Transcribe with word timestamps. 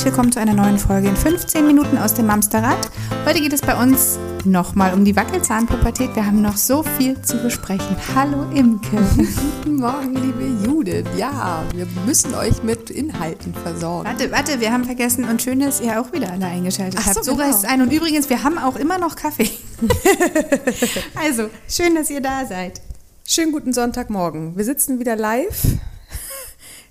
Herzlich 0.00 0.14
willkommen 0.14 0.32
zu 0.32 0.40
einer 0.40 0.54
neuen 0.54 0.78
Folge 0.78 1.08
in 1.08 1.14
15 1.14 1.66
Minuten 1.66 1.98
aus 1.98 2.14
dem 2.14 2.24
Mamsterrad. 2.24 2.90
Heute 3.26 3.42
geht 3.42 3.52
es 3.52 3.60
bei 3.60 3.78
uns 3.78 4.18
nochmal 4.46 4.94
um 4.94 5.04
die 5.04 5.14
Wackelzahnpubertät. 5.14 6.16
Wir 6.16 6.24
haben 6.24 6.40
noch 6.40 6.56
so 6.56 6.82
viel 6.82 7.20
zu 7.20 7.36
besprechen. 7.36 7.94
Hallo 8.14 8.46
Imke. 8.54 8.96
Guten 9.62 9.76
Morgen, 9.76 10.14
liebe 10.14 10.64
Judith. 10.64 11.04
Ja, 11.18 11.62
wir 11.74 11.86
müssen 12.06 12.34
euch 12.34 12.62
mit 12.62 12.88
Inhalten 12.88 13.52
versorgen. 13.52 14.08
Warte, 14.08 14.30
warte, 14.30 14.60
wir 14.60 14.72
haben 14.72 14.84
vergessen 14.84 15.24
und 15.24 15.42
schön, 15.42 15.60
dass 15.60 15.82
ihr 15.82 16.00
auch 16.00 16.10
wieder 16.14 16.32
alle 16.32 16.46
eingeschaltet 16.46 16.98
Ach 16.98 17.08
habt. 17.08 17.16
so, 17.16 17.22
So 17.22 17.36
genau. 17.36 17.60
ein. 17.68 17.82
Und 17.82 17.92
übrigens, 17.92 18.30
wir 18.30 18.42
haben 18.42 18.56
auch 18.56 18.76
immer 18.76 18.96
noch 18.96 19.16
Kaffee. 19.16 19.50
also, 21.14 21.50
schön, 21.68 21.94
dass 21.94 22.08
ihr 22.08 22.22
da 22.22 22.46
seid. 22.46 22.80
Schönen 23.26 23.52
guten 23.52 23.74
Sonntagmorgen. 23.74 24.56
Wir 24.56 24.64
sitzen 24.64 24.98
wieder 24.98 25.14
live 25.14 25.62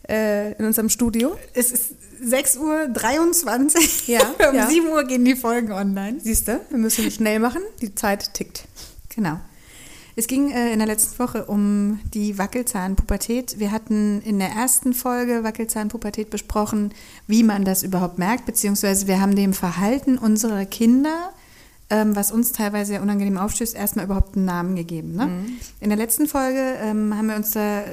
äh, 0.08 0.52
in 0.52 0.66
unserem 0.66 0.90
Studio. 0.90 1.36
Es 1.56 1.72
ist 1.72 1.99
6.23 2.24 2.60
Uhr. 2.60 4.16
Ja, 4.16 4.22
um 4.50 4.56
ja. 4.56 4.68
7 4.68 4.88
Uhr 4.88 5.04
gehen 5.04 5.26
die 5.26 5.36
Folgen 5.36 5.72
online. 5.72 6.20
Siehst 6.20 6.48
du, 6.48 6.60
wir 6.70 6.78
müssen 6.78 7.10
schnell 7.12 7.40
machen. 7.40 7.62
Die 7.82 7.96
Zeit 7.96 8.34
tickt. 8.34 8.66
Genau. 9.16 9.40
Es 10.20 10.28
ging 10.28 10.52
äh, 10.52 10.74
in 10.74 10.80
der 10.80 10.88
letzten 10.88 11.18
Woche 11.20 11.46
um 11.46 12.02
die 12.14 12.38
Wackelzahnpubertät. 12.38 13.58
Wir 13.58 13.72
hatten 13.72 14.22
in 14.24 14.38
der 14.38 14.50
ersten 14.50 14.94
Folge 14.94 15.46
Wackelzahnpubertät 15.46 16.30
besprochen, 16.30 16.94
wie 17.28 17.42
man 17.42 17.64
das 17.64 17.84
überhaupt 17.84 18.20
merkt, 18.20 18.46
beziehungsweise 18.46 19.08
wir 19.08 19.22
haben 19.22 19.38
dem 19.38 19.54
Verhalten 19.54 20.18
unserer 20.18 20.66
Kinder, 20.66 21.32
ähm, 21.90 22.18
was 22.18 22.34
uns 22.34 22.52
teilweise 22.52 22.92
sehr 22.92 23.02
unangenehm 23.02 23.38
aufstößt, 23.38 23.76
erstmal 23.76 24.04
überhaupt 24.04 24.36
einen 24.36 24.44
Namen 24.44 24.76
gegeben. 24.76 25.14
Ne? 25.14 25.30
In 25.80 25.90
der 25.90 25.98
letzten 25.98 26.28
Folge 26.28 26.76
ähm, 26.82 27.18
haben 27.18 27.28
wir 27.28 27.38
uns 27.38 27.52
da 27.52 27.80
äh, 27.80 27.86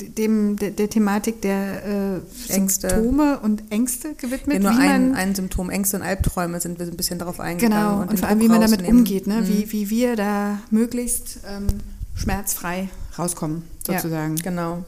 dem, 0.00 0.56
der, 0.56 0.70
der 0.70 0.88
Thematik 0.88 1.42
der 1.42 2.20
äh, 2.48 2.52
Ängste. 2.52 2.90
Symptome 2.90 3.38
und 3.40 3.62
Ängste 3.70 4.14
gewidmet. 4.14 4.62
Ja, 4.62 4.72
nur 4.72 4.80
ein, 4.80 5.14
ein 5.14 5.34
Symptom, 5.34 5.70
Ängste 5.70 5.96
und 5.96 6.02
Albträume 6.02 6.60
sind 6.60 6.78
wir 6.78 6.86
so 6.86 6.92
ein 6.92 6.96
bisschen 6.96 7.18
darauf 7.18 7.40
eingegangen. 7.40 7.78
Genau, 7.78 8.00
und, 8.02 8.10
den 8.10 8.18
vor 8.18 8.28
allem, 8.28 8.40
wie 8.40 8.48
man 8.48 8.60
damit 8.60 8.86
umgeht, 8.86 9.26
ne? 9.26 9.46
wie, 9.46 9.70
wie 9.72 9.90
wir 9.90 10.16
da 10.16 10.58
möglichst 10.70 11.40
ähm, 11.46 11.66
schmerzfrei 12.14 12.88
rauskommen, 13.18 13.62
sozusagen. 13.86 14.36
Ja, 14.36 14.42
genau. 14.42 14.84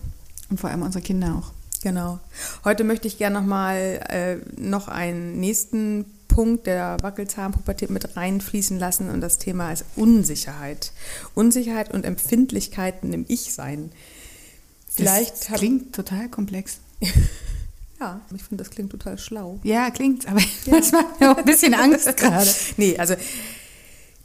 Und 0.51 0.61
vor 0.61 0.71
allem 0.71 0.83
unsere 0.83 1.03
Kinder 1.03 1.37
auch. 1.37 1.53
Genau. 1.83 2.21
Heute 2.65 2.85
möchte 2.85 3.09
ich 3.09 3.19
gerne 3.19 3.41
nochmal 3.41 4.01
äh, 4.09 4.37
noch 4.61 4.89
einen 4.89 5.41
nächsten 5.41 6.05
Punkt 6.29 6.67
der 6.67 6.97
Wackelzahnpubertät 7.03 7.91
mit 7.91 8.17
reinfließen 8.17 8.79
lassen 8.79 9.11
und 9.11 9.21
das 9.21 9.39
Thema 9.39 9.73
ist 9.73 9.85
Unsicherheit. 9.97 10.93
Unsicherheit 11.35 11.93
und 11.93 12.05
Empfindlichkeiten 12.05 13.13
im 13.13 13.25
Ich-Sein. 13.29 13.91
Vielleicht 14.95 15.51
das 15.51 15.59
klingt 15.59 15.95
total 15.95 16.29
komplex. 16.29 16.79
Ja, 18.01 18.21
ich 18.35 18.43
finde, 18.43 18.65
das 18.65 18.73
klingt 18.73 18.91
total 18.91 19.17
schlau. 19.17 19.61
Ja, 19.63 19.89
klingt, 19.91 20.27
aber 20.27 20.41
macht 20.67 21.21
mir 21.21 21.31
auch 21.31 21.37
ein 21.37 21.45
bisschen 21.45 21.73
Angst 21.73 22.17
gerade. 22.17 22.51
Nee, 22.77 22.99
also 22.99 23.15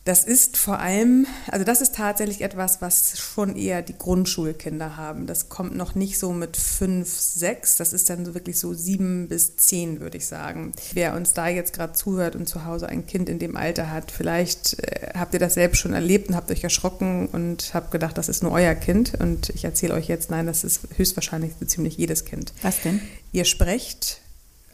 das 0.07 0.23
ist 0.23 0.55
vor 0.55 0.79
allem, 0.79 1.27
also 1.51 1.65
das 1.65 1.81
ist 1.81 1.95
tatsächlich 1.95 2.41
etwas, 2.41 2.81
was 2.81 3.19
schon 3.19 3.57
eher 3.57 3.81
die 3.81 3.97
Grundschulkinder 3.97 4.95
haben. 4.95 5.27
Das 5.27 5.49
kommt 5.49 5.75
noch 5.75 5.95
nicht 5.95 6.17
so 6.17 6.31
mit 6.31 6.55
fünf, 6.55 7.09
sechs, 7.09 7.75
das 7.75 7.91
ist 7.91 8.09
dann 8.09 8.25
so 8.25 8.33
wirklich 8.33 8.57
so 8.57 8.73
sieben 8.73 9.27
bis 9.27 9.57
zehn, 9.57 9.99
würde 9.99 10.15
ich 10.15 10.25
sagen. 10.25 10.71
Wer 10.93 11.13
uns 11.13 11.33
da 11.33 11.49
jetzt 11.49 11.73
gerade 11.73 11.91
zuhört 11.91 12.37
und 12.37 12.47
zu 12.47 12.63
Hause 12.63 12.87
ein 12.87 13.05
Kind 13.05 13.27
in 13.27 13.37
dem 13.37 13.57
Alter 13.57 13.91
hat, 13.91 14.11
vielleicht 14.11 14.79
äh, 14.79 15.09
habt 15.13 15.33
ihr 15.33 15.41
das 15.41 15.55
selbst 15.55 15.79
schon 15.79 15.91
erlebt 15.91 16.29
und 16.29 16.35
habt 16.35 16.51
euch 16.51 16.63
erschrocken 16.63 17.27
und 17.27 17.73
habt 17.73 17.91
gedacht, 17.91 18.17
das 18.17 18.29
ist 18.29 18.43
nur 18.43 18.53
euer 18.53 18.75
Kind. 18.75 19.13
Und 19.19 19.49
ich 19.49 19.65
erzähle 19.65 19.93
euch 19.93 20.07
jetzt, 20.07 20.31
nein, 20.31 20.47
das 20.47 20.63
ist 20.63 20.87
höchstwahrscheinlich 20.95 21.51
so 21.59 21.65
ziemlich 21.65 21.97
jedes 21.97 22.23
Kind. 22.23 22.53
Was 22.61 22.81
denn? 22.81 23.01
Ihr 23.33 23.43
sprecht 23.43 24.21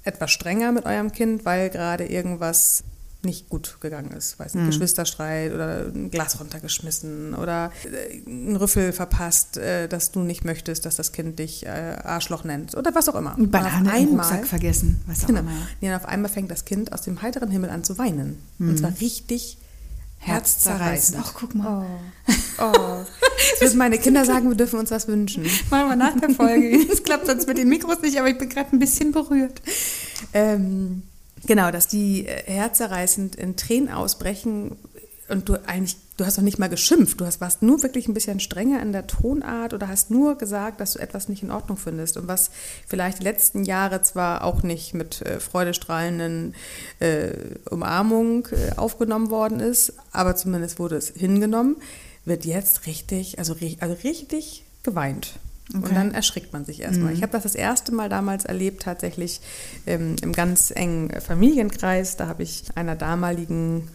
etwas 0.03 0.29
strenger 0.29 0.71
mit 0.71 0.85
eurem 0.85 1.11
Kind, 1.11 1.43
weil 1.43 1.71
gerade 1.71 2.05
irgendwas 2.05 2.83
nicht 3.25 3.49
gut 3.49 3.77
gegangen 3.81 4.11
ist. 4.11 4.39
Weiß 4.39 4.55
nicht, 4.55 4.67
Geschwisterstreit 4.67 5.53
oder 5.53 5.85
ein 5.85 6.11
Glas 6.11 6.39
runtergeschmissen 6.39 7.33
oder 7.33 7.71
äh, 7.85 8.17
ein 8.27 8.55
Rüffel 8.55 8.93
verpasst, 8.93 9.57
äh, 9.57 9.87
dass 9.87 10.11
du 10.11 10.21
nicht 10.21 10.43
möchtest, 10.45 10.85
dass 10.85 10.95
das 10.95 11.11
Kind 11.11 11.39
dich 11.39 11.65
äh, 11.65 11.69
Arschloch 12.03 12.43
nennt 12.43 12.75
oder 12.75 12.93
was 12.95 13.09
auch 13.09 13.15
immer. 13.15 13.35
Eine 13.35 13.47
Banane 13.47 13.89
auf 13.89 13.97
im 13.97 14.07
einmal, 14.09 14.25
Rucksack 14.25 14.47
vergessen. 14.47 15.01
Was 15.07 15.23
auch 15.23 15.27
genau, 15.27 15.41
immer. 15.41 15.51
ja, 15.81 15.95
auf 15.95 16.05
einmal 16.05 16.29
fängt 16.29 16.51
das 16.51 16.65
Kind 16.65 16.93
aus 16.93 17.01
dem 17.01 17.21
heiteren 17.21 17.49
Himmel 17.49 17.69
an 17.69 17.83
zu 17.83 17.97
weinen. 17.97 18.41
Und 18.59 18.79
zwar 18.79 18.93
richtig 18.99 19.57
herzzerreißend. 20.19 21.21
Ach, 21.21 21.33
guck 21.35 21.55
mal. 21.55 21.85
Oh. 22.59 23.03
Jetzt 23.49 23.61
würden 23.61 23.77
meine 23.77 23.97
Kinder 23.97 24.25
sagen, 24.25 24.49
wir 24.49 24.55
dürfen 24.55 24.79
uns 24.79 24.91
was 24.91 25.07
wünschen. 25.07 25.43
Machen 25.69 25.89
wir 25.89 25.95
nach 25.95 26.17
der 26.19 26.29
Folge. 26.29 26.85
Es 26.91 27.03
klappt 27.03 27.27
sonst 27.27 27.47
mit 27.47 27.57
den 27.57 27.67
Mikros 27.67 28.01
nicht, 28.01 28.17
aber 28.17 28.29
ich 28.29 28.37
bin 28.37 28.49
gerade 28.49 28.71
ein 28.71 28.79
bisschen 28.79 29.11
berührt. 29.11 29.61
Ähm, 30.33 31.03
genau, 31.47 31.71
dass 31.71 31.87
die 31.87 32.27
äh, 32.27 32.43
herzerreißend 32.45 33.35
in 33.35 33.55
Tränen 33.55 33.89
ausbrechen 33.89 34.77
und 35.29 35.49
du 35.49 35.55
eigentlich, 35.67 35.97
du 36.17 36.25
hast 36.25 36.37
doch 36.37 36.43
nicht 36.43 36.59
mal 36.59 36.69
geschimpft, 36.69 37.19
du 37.19 37.25
hast, 37.25 37.41
warst 37.41 37.61
nur 37.61 37.81
wirklich 37.81 38.07
ein 38.07 38.13
bisschen 38.13 38.39
strenger 38.39 38.81
in 38.81 38.91
der 38.91 39.07
Tonart 39.07 39.73
oder 39.73 39.87
hast 39.87 40.11
nur 40.11 40.37
gesagt, 40.37 40.79
dass 40.79 40.93
du 40.93 40.99
etwas 40.99 41.29
nicht 41.29 41.43
in 41.43 41.51
Ordnung 41.51 41.77
findest 41.77 42.17
und 42.17 42.27
was 42.27 42.51
vielleicht 42.87 43.19
die 43.19 43.23
letzten 43.23 43.63
Jahre 43.63 44.01
zwar 44.01 44.43
auch 44.43 44.63
nicht 44.63 44.93
mit 44.93 45.21
äh, 45.21 45.39
freudestrahlenden 45.39 46.55
äh, 46.99 47.31
Umarmung 47.69 48.47
äh, 48.47 48.75
aufgenommen 48.75 49.29
worden 49.29 49.59
ist, 49.59 49.93
aber 50.11 50.35
zumindest 50.35 50.79
wurde 50.79 50.97
es 50.97 51.09
hingenommen, 51.09 51.77
wird 52.25 52.45
jetzt 52.45 52.85
richtig, 52.85 53.39
also, 53.39 53.55
also 53.79 53.95
richtig 54.03 54.63
geweint. 54.83 55.39
Und 55.73 55.85
Okay. 55.85 55.93
dann 55.95 56.13
erschrickt 56.13 56.51
man 56.51 56.65
sich 56.65 56.81
erstmal. 56.81 57.13
Ich 57.13 57.21
habe 57.21 57.31
das 57.31 57.43
das 57.43 57.55
erste 57.55 57.93
Mal 57.93 58.09
damals 58.09 58.43
erlebt, 58.45 58.83
tatsächlich 58.83 59.39
ähm, 59.85 60.15
im 60.21 60.33
ganz 60.33 60.71
engen 60.75 61.09
Familienkreis. 61.21 62.17
Da 62.17 62.27
habe 62.27 62.43
ich 62.43 62.63
einer 62.75 62.95
damaligen 62.95 63.87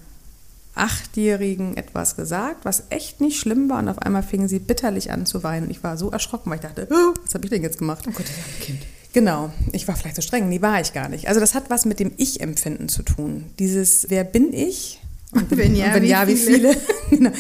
Achtjährigen 0.75 1.77
etwas 1.77 2.17
gesagt, 2.17 2.65
was 2.65 2.85
echt 2.91 3.21
nicht 3.21 3.39
schlimm 3.39 3.69
war. 3.69 3.81
Und 3.81 3.89
auf 3.89 3.99
einmal 3.99 4.23
fing 4.23 4.49
sie 4.49 4.61
bitterlich 4.61 5.11
an 5.11 5.27
zu 5.27 5.43
weinen. 5.43 5.71
Ich 5.71 5.83
war 5.83 5.97
so 5.99 6.11
erschrocken, 6.11 6.51
weil 6.51 6.57
ich 6.57 6.63
dachte, 6.63 6.89
oh, 6.91 7.15
was 7.25 7.35
habe 7.35 7.45
ich 7.45 7.51
denn 7.51 7.63
jetzt 7.63 7.79
gemacht? 7.79 8.05
Oh 8.09 8.13
Gott, 8.13 8.27
das 8.27 8.37
arme 8.37 8.61
Kind. 8.61 8.81
Genau, 9.13 9.51
ich 9.73 9.89
war 9.89 9.97
vielleicht 9.97 10.17
so 10.17 10.23
streng. 10.23 10.49
Nee, 10.49 10.63
war 10.63 10.81
ich 10.81 10.93
gar 10.93 11.09
nicht. 11.09 11.29
Also 11.29 11.41
das 11.41 11.55
hat 11.55 11.71
was 11.71 11.85
mit 11.85 11.99
dem 11.99 12.13
Ich-Empfinden 12.17 12.89
zu 12.89 13.03
tun. 13.03 13.47
Dieses, 13.59 14.07
wer 14.11 14.23
bin 14.23 14.53
ich? 14.53 15.01
Und 15.33 15.55
Wenn 15.57 15.75
ja, 15.75 15.89
und 15.89 15.95
wenn 15.95 16.03
wie 16.05 16.09
ja, 16.09 16.27
wie 16.27 16.37
viele? 16.37 16.73
viele? 16.73 16.77
genau. 17.11 17.31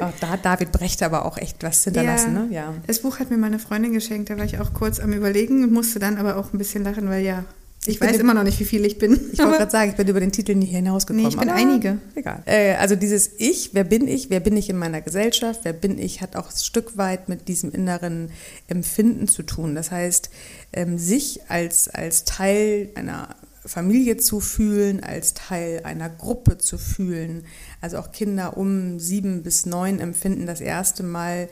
Auch 0.00 0.12
da 0.20 0.30
hat 0.30 0.44
David 0.44 0.72
Brecht 0.72 1.02
aber 1.04 1.24
auch 1.24 1.38
echt 1.38 1.62
was 1.62 1.84
hinterlassen. 1.84 2.34
Ne? 2.34 2.48
ja. 2.50 2.74
Das 2.88 2.98
Buch 3.00 3.20
hat 3.20 3.30
mir 3.30 3.36
meine 3.36 3.58
Freundin 3.60 3.92
geschenkt, 3.92 4.30
da 4.30 4.36
war 4.36 4.44
ich 4.44 4.58
auch 4.58 4.72
kurz 4.74 4.98
am 4.98 5.12
Überlegen 5.12 5.62
und 5.62 5.72
musste 5.72 6.00
dann 6.00 6.16
aber 6.18 6.36
auch 6.36 6.52
ein 6.52 6.58
bisschen 6.58 6.82
lachen, 6.82 7.08
weil 7.08 7.24
ja, 7.24 7.44
ich, 7.82 7.94
Ich 7.94 8.00
weiß 8.00 8.14
im- 8.16 8.22
immer 8.22 8.34
noch 8.34 8.42
nicht, 8.42 8.58
wie 8.58 8.64
viel 8.64 8.84
ich 8.84 8.98
bin. 8.98 9.12
Ich 9.32 9.38
wollte 9.38 9.58
gerade 9.58 9.70
sagen, 9.70 9.90
ich 9.90 9.96
bin 9.96 10.08
über 10.08 10.18
den 10.18 10.32
Titel 10.32 10.56
nicht 10.56 10.70
hinausgekommen. 10.72 11.22
Nee, 11.22 11.28
ich 11.28 11.38
bin 11.38 11.48
einige. 11.50 11.98
Egal. 12.16 12.42
Äh, 12.46 12.74
also 12.74 12.96
dieses 12.96 13.30
Ich, 13.38 13.70
wer 13.74 13.84
bin 13.84 14.08
ich? 14.08 14.28
Wer 14.28 14.40
bin 14.40 14.56
ich 14.56 14.68
in 14.68 14.76
meiner 14.76 15.00
Gesellschaft? 15.00 15.60
Wer 15.62 15.72
bin 15.72 16.00
ich? 16.00 16.20
Hat 16.22 16.34
auch 16.34 16.50
ein 16.50 16.56
Stück 16.58 16.96
weit 16.96 17.28
mit 17.28 17.46
diesem 17.46 17.70
inneren 17.70 18.30
Empfinden 18.66 19.28
zu 19.28 19.44
tun. 19.44 19.76
Das 19.76 19.92
heißt, 19.92 20.30
ähm, 20.72 20.98
sich 20.98 21.42
als, 21.48 21.86
als 21.86 22.24
Teil 22.24 22.88
einer 22.96 23.36
Familie 23.66 24.16
zu 24.16 24.40
fühlen, 24.40 25.02
als 25.02 25.34
Teil 25.34 25.82
einer 25.84 26.08
Gruppe 26.08 26.58
zu 26.58 26.78
fühlen. 26.78 27.44
Also 27.80 27.98
auch 27.98 28.12
Kinder 28.12 28.56
um 28.56 28.98
sieben 28.98 29.42
bis 29.42 29.66
neun 29.66 29.98
empfinden 30.00 30.46
das 30.46 30.60
erste 30.60 31.02
Mal 31.02 31.48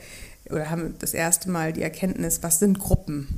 oder 0.50 0.70
haben 0.70 0.94
das 0.98 1.14
erste 1.14 1.50
Mal 1.50 1.72
die 1.72 1.82
Erkenntnis, 1.82 2.42
was 2.42 2.58
sind 2.58 2.78
Gruppen? 2.78 3.28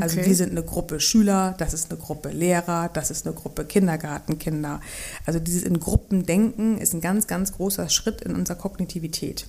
Also 0.00 0.18
Okay. 0.18 0.28
wir 0.28 0.36
sind 0.36 0.52
eine 0.52 0.62
Gruppe 0.62 1.00
Schüler, 1.00 1.54
das 1.58 1.74
ist 1.74 1.90
eine 1.90 2.00
Gruppe 2.00 2.30
Lehrer, 2.30 2.90
das 2.92 3.10
ist 3.10 3.26
eine 3.26 3.34
Gruppe 3.34 3.64
Kindergartenkinder. 3.64 4.80
Also 5.26 5.38
dieses 5.38 5.64
in 5.64 5.80
Gruppen 5.80 6.24
denken 6.24 6.78
ist 6.78 6.94
ein 6.94 7.02
ganz, 7.02 7.26
ganz 7.26 7.52
großer 7.52 7.88
Schritt 7.90 8.22
in 8.22 8.34
unserer 8.34 8.56
Kognitivität. 8.56 9.46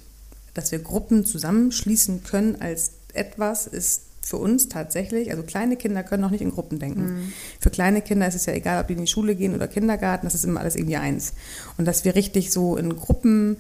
Dass 0.53 0.71
wir 0.71 0.80
Gruppen 0.80 1.25
zusammenschließen 1.25 2.24
können 2.24 2.62
als 2.62 2.92
etwas 3.13 3.68
ist 3.68 4.01
für 4.25 4.38
uns 4.38 4.70
tatsächlich, 4.70 5.31
also 5.31 5.44
kleine 5.44 5.75
Kinder 5.75 6.02
können 6.02 6.22
noch 6.22 6.31
nicht 6.31 6.42
in 6.42 6.52
Gruppen 6.52 6.80
denken. 6.80 7.34
Für 7.60 7.70
kleine 7.70 8.02
Kinder 8.02 8.28
ist 8.28 8.36
es 8.36 8.46
ja 8.46 8.54
egal, 8.54 8.81
ob 8.81 8.88
die 8.88 8.94
in 8.94 9.02
die 9.02 9.08
Schule 9.08 9.36
gehen 9.36 9.54
oder 9.54 9.68
Kindergarten, 9.68 10.25
das 10.25 10.34
ist 10.34 10.46
immer 10.46 10.62
alles 10.62 10.75
irgendwie 10.78 10.96
eins. 10.98 11.34
Und 11.78 11.86
dass 11.86 12.06
wir 12.06 12.16
richtig 12.16 12.52
so 12.52 12.78
in 12.78 12.96
Gruppen 12.96 13.58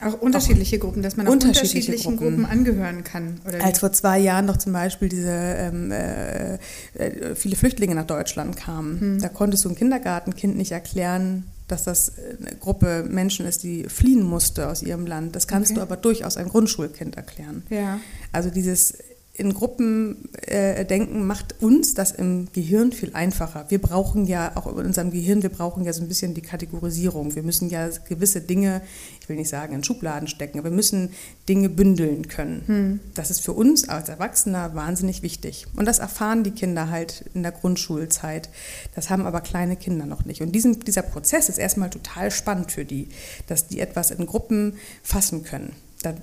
Auch 0.00 0.20
unterschiedliche 0.20 0.78
Gruppen, 0.78 1.02
dass 1.02 1.16
man 1.16 1.28
auch 1.28 1.32
unterschiedliche 1.32 1.76
unterschiedlichen 1.92 2.16
Gruppen. 2.16 2.36
Gruppen, 2.42 2.50
angehören 2.50 3.04
kann. 3.04 3.40
Als 3.62 3.78
vor 3.80 3.92
zwei 3.92 4.18
Jahren 4.18 4.46
noch 4.46 4.56
zum 4.56 4.72
Beispiel 4.72 5.08
diese 5.10 5.30
ähm, 5.30 5.92
äh, 5.92 6.54
äh, 6.94 7.34
viele 7.36 7.54
Flüchtlinge 7.54 7.94
nach 7.94 8.06
Deutschland 8.06 8.56
kamen, 8.56 9.20
da 9.20 9.28
konntest 9.28 9.64
du 9.64 9.68
ein 9.68 9.76
Kindergartenkind 9.76 10.56
nicht 10.56 10.72
erklären, 10.72 11.44
dass 11.68 11.84
das 11.84 12.12
eine 12.18 12.56
Gruppe 12.56 13.04
Menschen 13.08 13.46
ist, 13.46 13.62
die 13.62 13.84
fliehen 13.84 14.22
musste 14.24 14.68
aus 14.68 14.82
ihrem 14.82 15.06
Land. 15.06 15.36
Das 15.36 15.46
kannst 15.46 15.70
Okay. 15.70 15.76
du 15.76 15.82
aber 15.82 15.96
durchaus 15.96 16.36
einem 16.36 16.48
Grundschulkind 16.48 17.16
erklären. 17.16 17.62
ja. 17.70 18.00
Also 18.32 18.50
dieses 18.50 18.94
in 19.34 19.54
Gruppen 19.54 20.28
äh, 20.42 20.84
denken 20.84 21.26
macht 21.26 21.62
uns 21.62 21.94
das 21.94 22.12
im 22.12 22.48
Gehirn 22.52 22.92
viel 22.92 23.14
einfacher. 23.14 23.64
Wir 23.70 23.80
brauchen 23.80 24.26
ja 24.26 24.52
auch 24.56 24.66
in 24.66 24.84
unserem 24.84 25.10
Gehirn, 25.10 25.42
wir 25.42 25.48
brauchen 25.48 25.84
ja 25.84 25.92
so 25.94 26.02
ein 26.02 26.08
bisschen 26.08 26.34
die 26.34 26.42
Kategorisierung. 26.42 27.34
Wir 27.34 27.42
müssen 27.42 27.70
ja 27.70 27.88
gewisse 28.06 28.42
Dinge, 28.42 28.82
ich 29.22 29.28
will 29.30 29.36
nicht 29.36 29.48
sagen 29.48 29.74
in 29.74 29.84
Schubladen 29.84 30.28
stecken, 30.28 30.58
aber 30.58 30.68
wir 30.68 30.76
müssen 30.76 31.10
Dinge 31.48 31.70
bündeln 31.70 32.28
können. 32.28 32.62
Hm. 32.66 33.00
Das 33.14 33.30
ist 33.30 33.40
für 33.40 33.54
uns 33.54 33.88
als 33.88 34.10
Erwachsener 34.10 34.74
wahnsinnig 34.74 35.22
wichtig. 35.22 35.66
Und 35.76 35.86
das 35.86 35.98
erfahren 35.98 36.44
die 36.44 36.50
Kinder 36.50 36.90
halt 36.90 37.24
in 37.32 37.42
der 37.42 37.52
Grundschulzeit. 37.52 38.50
Das 38.94 39.08
haben 39.08 39.24
aber 39.24 39.40
kleine 39.40 39.76
Kinder 39.76 40.04
noch 40.04 40.26
nicht. 40.26 40.42
Und 40.42 40.52
diesen, 40.52 40.80
dieser 40.80 41.02
Prozess 41.02 41.48
ist 41.48 41.58
erstmal 41.58 41.88
total 41.88 42.30
spannend 42.30 42.70
für 42.70 42.84
die, 42.84 43.08
dass 43.46 43.66
die 43.66 43.80
etwas 43.80 44.10
in 44.10 44.26
Gruppen 44.26 44.74
fassen 45.02 45.42
können. 45.42 45.72
Da, 46.02 46.14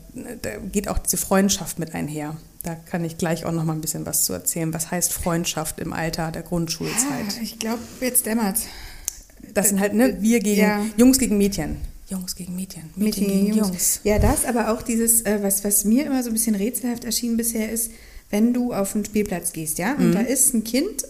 da, 0.42 0.58
geht 0.58 0.90
auch 0.90 1.00
diese 1.00 1.18
Freundschaft 1.18 1.80
mit 1.80 1.96
einher. 1.96 2.38
Da 2.64 2.76
kann 2.76 3.06
ich 3.06 3.18
gleich 3.18 3.46
auch 3.46 3.54
noch 3.54 3.64
mal 3.64 3.74
ein 3.74 3.82
bisschen 3.82 4.06
was 4.06 4.26
zu 4.26 4.34
erzählen. 4.34 4.74
Was 4.74 4.92
heißt 4.92 5.14
Freundschaft 5.14 5.80
im 5.80 5.94
Alter 5.94 6.32
der 6.32 6.42
Grundschulzeit? 6.42 7.04
Ah, 7.10 7.42
ich 7.42 7.58
glaube, 7.58 7.80
jetzt 8.02 8.26
dämmert's. 8.26 8.64
Das 9.54 9.70
sind 9.70 9.80
halt, 9.80 9.94
ne, 9.94 10.18
wir 10.20 10.40
gegen 10.42 10.62
ja. 10.62 10.86
Jungs 10.98 11.18
gegen 11.18 11.38
Mädchen. 11.38 11.78
Jungs 12.10 12.36
gegen 12.36 12.56
Mädchen. 12.56 12.90
Mädchen, 12.96 13.24
Mädchen 13.24 13.28
gegen 13.28 13.48
Jungs. 13.56 13.68
Jungs. 13.68 14.00
Ja, 14.04 14.20
das, 14.20 14.46
aber 14.46 14.72
auch 14.72 14.82
dieses, 14.82 15.22
äh, 15.22 15.40
was, 15.42 15.64
was 15.64 15.86
mir 15.86 16.06
immer 16.06 16.22
so 16.24 16.30
ein 16.30 16.34
bisschen 16.34 16.56
rätselhaft 16.56 17.06
erschien 17.06 17.38
bisher 17.38 17.72
ist, 17.72 17.92
wenn 18.30 18.54
du 18.54 18.74
auf 18.74 18.94
den 18.94 19.06
Spielplatz 19.06 19.54
gehst, 19.54 19.78
ja, 19.78 19.94
und 19.94 20.10
mhm. 20.10 20.14
da 20.14 20.20
ist 20.22 20.54
ein 20.54 20.64
Kind 20.64 21.06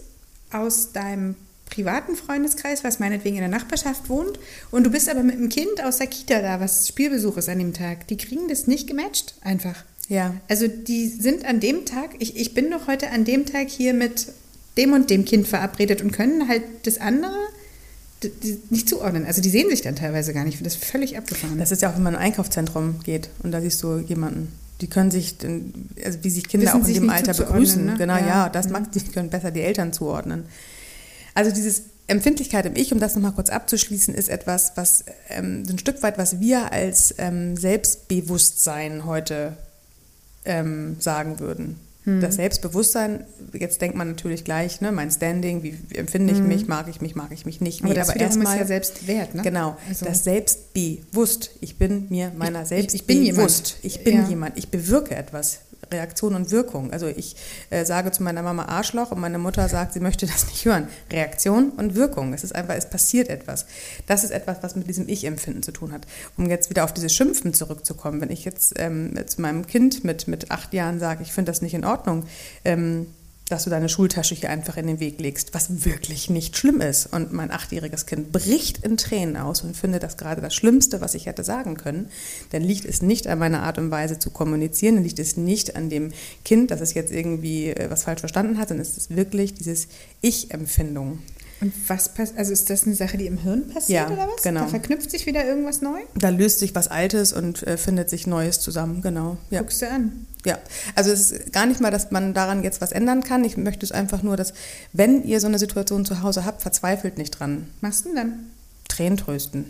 aus 0.51 0.91
deinem 0.91 1.35
privaten 1.69 2.15
Freundeskreis, 2.15 2.83
was 2.83 2.99
meinetwegen 2.99 3.37
in 3.37 3.41
der 3.41 3.49
Nachbarschaft 3.49 4.09
wohnt, 4.09 4.39
und 4.71 4.83
du 4.83 4.89
bist 4.89 5.09
aber 5.09 5.23
mit 5.23 5.35
einem 5.35 5.49
Kind 5.49 5.83
aus 5.83 5.97
der 5.97 6.07
Kita 6.07 6.41
da, 6.41 6.59
was 6.59 6.87
Spielbesuch 6.87 7.37
ist 7.37 7.49
an 7.49 7.59
dem 7.59 7.73
Tag. 7.73 8.07
Die 8.07 8.17
kriegen 8.17 8.47
das 8.47 8.67
nicht 8.67 8.87
gematcht, 8.87 9.35
einfach. 9.41 9.83
Ja. 10.09 10.35
Also 10.49 10.67
die 10.67 11.07
sind 11.07 11.45
an 11.45 11.59
dem 11.59 11.85
Tag, 11.85 12.15
ich, 12.19 12.35
ich 12.35 12.53
bin 12.53 12.71
doch 12.71 12.87
heute 12.87 13.11
an 13.11 13.25
dem 13.25 13.45
Tag 13.45 13.69
hier 13.69 13.93
mit 13.93 14.27
dem 14.75 14.93
und 14.93 15.09
dem 15.09 15.23
Kind 15.23 15.47
verabredet 15.47 16.01
und 16.01 16.11
können 16.11 16.47
halt 16.47 16.63
das 16.83 16.97
andere 16.97 17.37
nicht 18.69 18.89
zuordnen. 18.89 19.25
Also 19.25 19.41
die 19.41 19.49
sehen 19.49 19.69
sich 19.69 19.81
dann 19.81 19.95
teilweise 19.95 20.33
gar 20.33 20.43
nicht. 20.43 20.65
Das 20.65 20.75
ist 20.75 20.83
völlig 20.83 21.17
abgefahren. 21.17 21.57
Das 21.57 21.71
ist 21.71 21.81
ja 21.81 21.89
auch, 21.89 21.95
wenn 21.95 22.03
man 22.03 22.15
in 22.15 22.19
ein 22.19 22.25
Einkaufszentrum 22.25 22.99
geht 23.03 23.29
und 23.43 23.51
da 23.51 23.61
siehst 23.61 23.81
du 23.83 23.99
jemanden. 23.99 24.51
Die 24.81 24.87
können 24.87 25.11
sich, 25.11 25.35
also 26.03 26.19
wie 26.21 26.29
sich 26.29 26.47
Kinder 26.47 26.67
Wissen 26.67 26.81
auch 26.81 26.87
in 26.87 26.93
dem 26.93 27.09
Alter 27.09 27.33
begrüßen. 27.33 27.85
Ne? 27.85 27.95
Genau, 27.97 28.15
ja, 28.15 28.27
ja 28.27 28.49
das 28.49 28.67
mhm. 28.67 28.73
mag, 28.73 28.91
die 28.91 28.99
können 28.99 29.29
besser 29.29 29.51
die 29.51 29.61
Eltern 29.61 29.93
zuordnen. 29.93 30.45
Also 31.33 31.51
dieses 31.51 31.83
Empfindlichkeit 32.07 32.65
im 32.65 32.75
Ich, 32.75 32.91
um 32.91 32.99
das 32.99 33.15
nochmal 33.15 33.33
kurz 33.33 33.49
abzuschließen, 33.49 34.15
ist 34.15 34.29
etwas, 34.29 34.73
was 34.75 35.05
ähm, 35.29 35.63
ein 35.69 35.77
Stück 35.77 36.01
weit, 36.01 36.17
was 36.17 36.39
wir 36.39 36.71
als 36.71 37.13
ähm, 37.19 37.55
Selbstbewusstsein 37.55 39.05
heute 39.05 39.55
ähm, 40.49 40.97
sagen 40.99 41.39
würden. 41.39 41.79
Hm. 42.05 42.21
Das 42.21 42.35
Selbstbewusstsein, 42.35 43.25
jetzt 43.53 43.81
denkt 43.81 43.95
man 43.95 44.09
natürlich 44.09 44.43
gleich, 44.43 44.81
ne, 44.81 44.91
mein 44.91 45.11
Standing, 45.11 45.63
wie, 45.63 45.77
wie 45.89 45.97
empfinde 45.97 46.33
ich 46.33 46.39
hm. 46.39 46.47
mich, 46.47 46.67
mag 46.67 46.87
ich 46.87 47.01
mich, 47.01 47.15
mag 47.15 47.31
ich 47.31 47.45
mich 47.45 47.61
nicht. 47.61 47.83
Nee, 47.83 47.91
aber 47.91 47.99
das 47.99 48.09
aber 48.09 48.19
erstmal 48.19 48.55
ist 48.55 48.61
ja 48.61 48.65
Selbstwert, 48.65 49.35
ne? 49.35 49.43
Genau, 49.43 49.77
also. 49.87 50.05
das 50.05 50.23
Selbstbewusst. 50.23 51.51
Ich 51.61 51.77
bin 51.77 52.07
mir 52.09 52.31
meiner 52.35 52.63
ich, 52.63 52.69
selbst 52.69 52.95
ich, 52.95 53.01
ich 53.01 53.07
bin 53.07 53.23
bewusst. 53.35 53.77
Jemand. 53.81 53.85
Ich 53.85 54.03
bin 54.03 54.15
ja. 54.15 54.27
jemand, 54.27 54.57
ich 54.57 54.69
bewirke 54.69 55.15
etwas. 55.15 55.59
Reaktion 55.91 56.35
und 56.35 56.51
Wirkung. 56.51 56.91
Also 56.91 57.07
ich 57.07 57.35
äh, 57.69 57.85
sage 57.85 58.11
zu 58.11 58.23
meiner 58.23 58.41
Mama 58.41 58.65
Arschloch 58.65 59.11
und 59.11 59.19
meine 59.19 59.37
Mutter 59.37 59.67
sagt, 59.69 59.93
sie 59.93 59.99
möchte 59.99 60.25
das 60.25 60.47
nicht 60.47 60.65
hören. 60.65 60.87
Reaktion 61.11 61.71
und 61.71 61.95
Wirkung. 61.95 62.33
Es 62.33 62.43
ist 62.43 62.55
einfach, 62.55 62.75
es 62.75 62.89
passiert 62.89 63.29
etwas. 63.29 63.65
Das 64.07 64.23
ist 64.23 64.31
etwas, 64.31 64.57
was 64.61 64.75
mit 64.75 64.87
diesem 64.87 65.07
Ich-Empfinden 65.07 65.63
zu 65.63 65.71
tun 65.71 65.91
hat. 65.91 66.05
Um 66.37 66.47
jetzt 66.49 66.69
wieder 66.69 66.83
auf 66.83 66.93
dieses 66.93 67.13
Schimpfen 67.13 67.53
zurückzukommen, 67.53 68.21
wenn 68.21 68.31
ich 68.31 68.45
jetzt 68.45 68.73
ähm, 68.77 69.13
zu 69.25 69.41
meinem 69.41 69.67
Kind 69.67 70.03
mit, 70.03 70.27
mit 70.27 70.51
acht 70.51 70.73
Jahren 70.73 70.99
sage, 70.99 71.23
ich 71.23 71.33
finde 71.33 71.51
das 71.51 71.61
nicht 71.61 71.73
in 71.73 71.85
Ordnung, 71.85 72.25
ähm, 72.65 73.07
dass 73.49 73.63
du 73.63 73.69
deine 73.69 73.89
Schultasche 73.89 74.35
hier 74.35 74.49
einfach 74.49 74.77
in 74.77 74.87
den 74.87 74.99
Weg 74.99 75.19
legst, 75.19 75.53
was 75.53 75.85
wirklich 75.85 76.29
nicht 76.29 76.57
schlimm 76.57 76.81
ist. 76.81 77.07
Und 77.07 77.33
mein 77.33 77.51
achtjähriges 77.51 78.05
Kind 78.05 78.31
bricht 78.31 78.83
in 78.85 78.97
Tränen 78.97 79.37
aus 79.37 79.61
und 79.61 79.75
findet 79.75 80.03
das 80.03 80.17
gerade 80.17 80.41
das 80.41 80.55
Schlimmste, 80.55 81.01
was 81.01 81.15
ich 81.15 81.25
hätte 81.25 81.43
sagen 81.43 81.75
können. 81.75 82.09
Dann 82.51 82.61
liegt 82.61 82.85
es 82.85 83.01
nicht 83.01 83.27
an 83.27 83.39
meiner 83.39 83.63
Art 83.63 83.77
und 83.77 83.91
Weise 83.91 84.19
zu 84.19 84.29
kommunizieren, 84.29 84.95
dann 84.95 85.03
liegt 85.03 85.19
es 85.19 85.37
nicht 85.37 85.75
an 85.75 85.89
dem 85.89 86.11
Kind, 86.45 86.71
dass 86.71 86.81
es 86.81 86.93
jetzt 86.93 87.11
irgendwie 87.11 87.69
äh, 87.69 87.89
was 87.89 88.03
falsch 88.03 88.19
verstanden 88.19 88.57
hat, 88.57 88.69
sondern 88.69 88.85
es 88.85 88.97
ist 88.97 89.15
wirklich 89.15 89.53
dieses 89.53 89.87
Ich-Empfindung. 90.21 91.19
Und 91.61 91.73
was 91.87 92.09
passiert, 92.09 92.37
also 92.37 92.53
ist 92.53 92.69
das 92.69 92.85
eine 92.85 92.95
Sache, 92.95 93.17
die 93.17 93.25
im 93.25 93.37
Hirn 93.37 93.67
passiert 93.67 94.09
ja, 94.09 94.13
oder 94.13 94.27
was? 94.33 94.41
genau. 94.43 94.61
Da 94.61 94.67
verknüpft 94.67 95.11
sich 95.11 95.25
wieder 95.25 95.45
irgendwas 95.45 95.81
neu? 95.81 95.99
Da 96.15 96.29
löst 96.29 96.59
sich 96.59 96.73
was 96.73 96.87
Altes 96.87 97.33
und 97.33 97.63
äh, 97.63 97.77
findet 97.77 98.09
sich 98.09 98.27
Neues 98.27 98.61
zusammen, 98.61 99.01
genau. 99.01 99.37
Ja. 99.49 99.59
Guckst 99.59 99.81
du 99.81 99.89
an. 99.89 100.25
Ja, 100.45 100.57
also 100.95 101.11
es 101.11 101.31
ist 101.31 101.51
gar 101.51 101.65
nicht 101.65 101.81
mal, 101.81 101.91
dass 101.91 102.11
man 102.11 102.33
daran 102.33 102.63
jetzt 102.63 102.79
was 102.79 102.93
ändern 102.93 103.23
kann. 103.23 103.43
Ich 103.43 103.57
möchte 103.57 103.85
es 103.85 103.91
einfach 103.91 104.23
nur, 104.23 104.37
dass, 104.37 104.53
wenn 104.93 105.23
ihr 105.23 105.41
so 105.41 105.47
eine 105.47 105.59
Situation 105.59 106.05
zu 106.05 106.21
Hause 106.21 106.45
habt, 106.45 106.61
verzweifelt 106.61 107.17
nicht 107.17 107.31
dran. 107.31 107.67
Machst 107.81 108.05
du 108.05 108.09
denn 108.09 108.15
dann? 108.15 108.39
Tränen 108.87 109.17
trösten. 109.17 109.65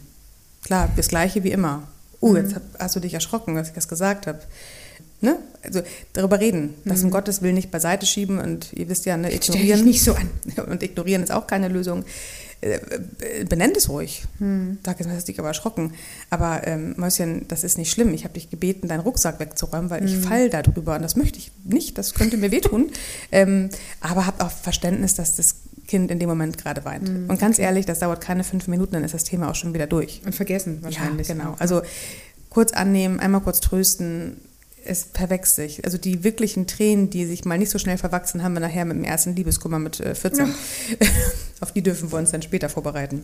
Klar, 0.64 0.90
das 0.96 1.08
Gleiche 1.08 1.44
wie 1.44 1.52
immer. 1.52 1.88
Oh, 2.20 2.30
mhm. 2.30 2.36
jetzt 2.38 2.56
hast 2.78 2.96
du 2.96 3.00
dich 3.00 3.16
erschrocken, 3.16 3.58
als 3.58 3.70
ich 3.70 3.74
das 3.74 3.88
gesagt 3.88 4.28
habe. 4.28 4.40
Ne? 5.22 5.38
Also 5.64 5.82
darüber 6.14 6.40
reden, 6.40 6.76
das 6.86 7.00
mhm. 7.00 7.06
um 7.06 7.12
Gottes 7.12 7.42
Willen 7.42 7.56
nicht 7.56 7.72
beiseite 7.72 8.06
schieben 8.06 8.40
und 8.40 8.72
ihr 8.74 8.88
wisst 8.88 9.06
ja, 9.06 9.18
ne, 9.18 9.34
ignorieren. 9.34 9.84
nicht 9.84 10.02
so 10.02 10.14
an. 10.14 10.30
Und 10.70 10.82
ignorieren 10.82 11.24
ist 11.24 11.32
auch 11.32 11.46
keine 11.48 11.68
Lösung. 11.68 12.06
Äh, 12.62 12.80
äh, 13.20 13.46
benennt 13.46 13.78
es 13.78 13.88
ruhig. 13.88 14.24
Hm. 14.40 14.80
Sag 14.86 15.00
jetzt, 15.00 15.10
hast 15.10 15.30
dich 15.30 15.40
aber 15.40 15.48
erschrocken. 15.48 15.94
Aber 16.30 16.68
ähm, 16.68 16.94
Mäuschen, 16.98 17.48
das 17.48 17.64
ist 17.64 17.78
nicht 17.78 17.90
schlimm. 17.90 18.14
Ich 18.14 18.26
habe 18.26 18.34
dich 18.34 18.50
gebeten, 18.50 18.90
deinen 18.90 19.00
Rucksack 19.00 19.40
wegzuräumen, 19.40 19.90
weil 19.90 20.02
hm. 20.02 20.08
ich 20.08 20.18
fall 20.18 20.50
da 20.50 20.62
drüber 20.62 20.96
und 20.96 21.02
das 21.02 21.16
möchte 21.16 21.40
ich 21.40 21.52
nicht. 21.64 21.98
Das 21.98 22.14
könnte 22.14 22.36
mir 22.36 22.52
wehtun. 22.52 22.92
ähm, 23.32 23.70
aber 24.02 24.26
hab 24.26 24.44
auch 24.44 24.52
Verständnis, 24.52 25.16
dass 25.16 25.36
das 25.36 25.56
Kind 25.88 26.12
in 26.12 26.20
dem 26.20 26.28
Moment 26.28 26.58
gerade 26.58 26.84
weint. 26.84 27.08
Hm. 27.08 27.30
Und 27.30 27.40
ganz 27.40 27.60
ehrlich, 27.60 27.86
das 27.86 28.00
dauert 28.00 28.20
keine 28.20 28.44
fünf 28.44 28.68
Minuten, 28.68 28.94
dann 28.94 29.06
ist 29.06 29.14
das 29.14 29.24
Thema 29.24 29.50
auch 29.50 29.56
schon 29.56 29.74
wieder 29.74 29.88
durch. 29.88 30.22
Und 30.26 30.36
vergessen 30.36 30.80
wahrscheinlich. 30.82 31.30
Ja, 31.30 31.36
genau. 31.36 31.56
Also 31.60 31.82
kurz 32.50 32.74
annehmen, 32.74 33.22
einmal 33.22 33.42
kurz 33.42 33.62
trösten, 33.62 34.36
es 34.90 35.08
verwechselt 35.14 35.56
sich. 35.56 35.86
Also 35.86 35.98
die 35.98 36.24
wirklichen 36.24 36.68
Tränen, 36.68 37.10
die 37.10 37.26
sich 37.26 37.46
mal 37.46 37.58
nicht 37.58 37.70
so 37.70 37.80
schnell 37.80 37.98
verwachsen, 37.98 38.44
haben 38.44 38.54
wir 38.54 38.60
nachher 38.60 38.86
mit 38.86 38.98
dem 38.98 39.04
ersten 39.04 39.36
Liebeskummer 39.36 39.80
mit 39.80 39.98
14. 39.98 40.48
Ja. 40.48 41.08
Auf 41.62 41.72
die 41.72 41.82
dürfen 41.82 42.12
wir 42.12 42.18
uns 42.18 42.32
dann 42.32 42.42
später 42.42 42.70
vorbereiten. 42.70 43.24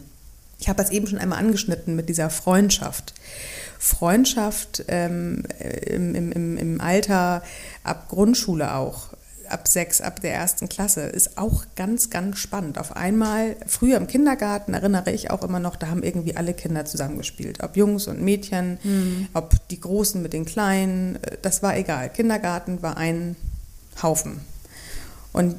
Ich 0.59 0.69
habe 0.69 0.77
das 0.77 0.91
eben 0.91 1.07
schon 1.07 1.19
einmal 1.19 1.39
angeschnitten 1.39 1.95
mit 1.95 2.07
dieser 2.09 2.29
Freundschaft. 2.29 3.13
Freundschaft 3.77 4.85
ähm, 4.87 5.43
im, 5.59 6.15
im, 6.15 6.57
im 6.57 6.81
Alter 6.81 7.43
ab 7.83 8.07
Grundschule 8.09 8.73
auch 8.73 9.09
ab 9.51 9.67
sechs, 9.67 10.01
ab 10.01 10.21
der 10.21 10.33
ersten 10.33 10.69
Klasse, 10.69 11.01
ist 11.01 11.37
auch 11.37 11.65
ganz, 11.75 12.09
ganz 12.09 12.37
spannend. 12.39 12.77
Auf 12.77 12.95
einmal, 12.95 13.55
früher 13.67 13.97
im 13.97 14.07
Kindergarten 14.07 14.73
erinnere 14.73 15.11
ich 15.11 15.31
auch 15.31 15.43
immer 15.43 15.59
noch, 15.59 15.75
da 15.75 15.87
haben 15.87 16.03
irgendwie 16.03 16.35
alle 16.35 16.53
Kinder 16.53 16.85
zusammengespielt. 16.85 17.63
Ob 17.63 17.77
Jungs 17.77 18.07
und 18.07 18.21
Mädchen, 18.21 18.79
mhm. 18.83 19.27
ob 19.33 19.55
die 19.69 19.79
Großen 19.79 20.21
mit 20.21 20.33
den 20.33 20.45
Kleinen, 20.45 21.15
äh, 21.23 21.37
das 21.41 21.63
war 21.63 21.77
egal. 21.77 22.09
Kindergarten 22.09 22.81
war 22.81 22.97
ein 22.97 23.35
Haufen. 24.01 24.41
Und 25.33 25.55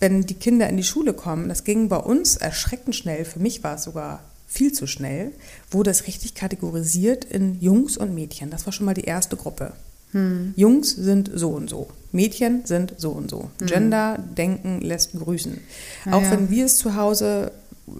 wenn 0.00 0.22
die 0.22 0.34
Kinder 0.34 0.68
in 0.68 0.76
die 0.76 0.84
Schule 0.84 1.12
kommen, 1.12 1.48
das 1.48 1.64
ging 1.64 1.88
bei 1.88 1.96
uns 1.96 2.36
erschreckend 2.36 2.94
schnell, 2.94 3.24
für 3.24 3.40
mich 3.40 3.64
war 3.64 3.74
es 3.74 3.84
sogar 3.84 4.22
viel 4.46 4.72
zu 4.72 4.86
schnell, 4.86 5.32
wurde 5.70 5.90
es 5.90 6.06
richtig 6.06 6.34
kategorisiert 6.34 7.24
in 7.24 7.60
Jungs 7.60 7.96
und 7.96 8.14
Mädchen. 8.14 8.50
Das 8.50 8.64
war 8.64 8.72
schon 8.72 8.86
mal 8.86 8.94
die 8.94 9.04
erste 9.04 9.36
Gruppe. 9.36 9.74
Hm. 10.12 10.54
Jungs 10.56 10.90
sind 10.90 11.30
so 11.34 11.50
und 11.50 11.68
so, 11.68 11.88
Mädchen 12.12 12.64
sind 12.64 12.94
so 12.96 13.10
und 13.10 13.30
so. 13.30 13.50
Hm. 13.60 13.66
Gender 13.66 14.18
denken 14.18 14.80
lässt 14.80 15.12
grüßen. 15.12 15.58
Ah, 16.06 16.14
Auch 16.14 16.22
ja. 16.22 16.30
wenn 16.30 16.50
wir 16.50 16.66
es 16.66 16.76
zu 16.76 16.96
Hause 16.96 17.52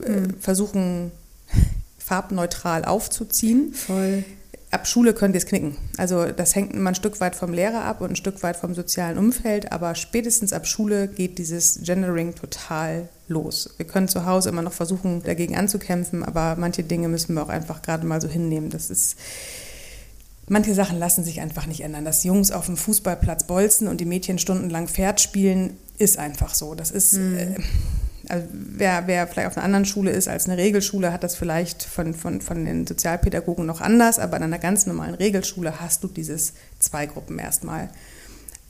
äh, 0.02 0.06
hm. 0.06 0.34
versuchen, 0.40 1.12
farbneutral 1.98 2.84
aufzuziehen. 2.84 3.74
Voll. 3.74 4.24
Ab 4.70 4.86
Schule 4.86 5.14
könnt 5.14 5.34
ihr 5.34 5.38
es 5.38 5.46
knicken. 5.46 5.76
Also 5.96 6.26
das 6.26 6.54
hängt 6.54 6.74
immer 6.74 6.90
ein 6.90 6.94
Stück 6.94 7.20
weit 7.20 7.34
vom 7.34 7.54
Lehrer 7.54 7.84
ab 7.84 8.02
und 8.02 8.10
ein 8.10 8.16
Stück 8.16 8.42
weit 8.42 8.56
vom 8.56 8.74
sozialen 8.74 9.16
Umfeld, 9.16 9.72
aber 9.72 9.94
spätestens 9.94 10.52
ab 10.52 10.66
Schule 10.66 11.08
geht 11.08 11.38
dieses 11.38 11.80
Gendering 11.84 12.34
total 12.34 13.08
los. 13.28 13.70
Wir 13.78 13.86
können 13.86 14.08
zu 14.08 14.26
Hause 14.26 14.50
immer 14.50 14.60
noch 14.60 14.74
versuchen, 14.74 15.22
dagegen 15.22 15.56
anzukämpfen, 15.56 16.22
aber 16.22 16.56
manche 16.58 16.82
Dinge 16.82 17.08
müssen 17.08 17.34
wir 17.34 17.42
auch 17.42 17.48
einfach 17.48 17.80
gerade 17.80 18.06
mal 18.06 18.20
so 18.20 18.28
hinnehmen. 18.28 18.68
Das 18.68 18.90
ist 18.90 19.16
Manche 20.48 20.74
Sachen 20.74 20.98
lassen 20.98 21.24
sich 21.24 21.40
einfach 21.40 21.66
nicht 21.66 21.82
ändern. 21.82 22.04
Dass 22.04 22.24
Jungs 22.24 22.50
auf 22.50 22.66
dem 22.66 22.76
Fußballplatz 22.76 23.44
bolzen 23.44 23.88
und 23.88 24.00
die 24.00 24.06
Mädchen 24.06 24.38
stundenlang 24.38 24.88
Pferd 24.88 25.20
spielen, 25.20 25.76
ist 25.98 26.18
einfach 26.18 26.54
so. 26.54 26.74
Das 26.74 26.90
ist, 26.90 27.14
mhm. 27.14 27.36
äh, 27.36 27.54
also 28.28 28.46
wer, 28.52 29.06
wer 29.06 29.26
vielleicht 29.26 29.48
auf 29.48 29.56
einer 29.56 29.64
anderen 29.64 29.84
Schule 29.84 30.10
ist 30.10 30.28
als 30.28 30.46
eine 30.46 30.56
Regelschule, 30.56 31.12
hat 31.12 31.24
das 31.24 31.34
vielleicht 31.34 31.82
von, 31.82 32.14
von, 32.14 32.40
von 32.40 32.64
den 32.64 32.86
Sozialpädagogen 32.86 33.66
noch 33.66 33.80
anders, 33.80 34.18
aber 34.18 34.36
in 34.36 34.44
einer 34.44 34.58
ganz 34.58 34.86
normalen 34.86 35.14
Regelschule 35.14 35.80
hast 35.80 36.04
du 36.04 36.08
dieses 36.08 36.54
zwei 36.78 37.06
Gruppen 37.06 37.38
erstmal. 37.38 37.90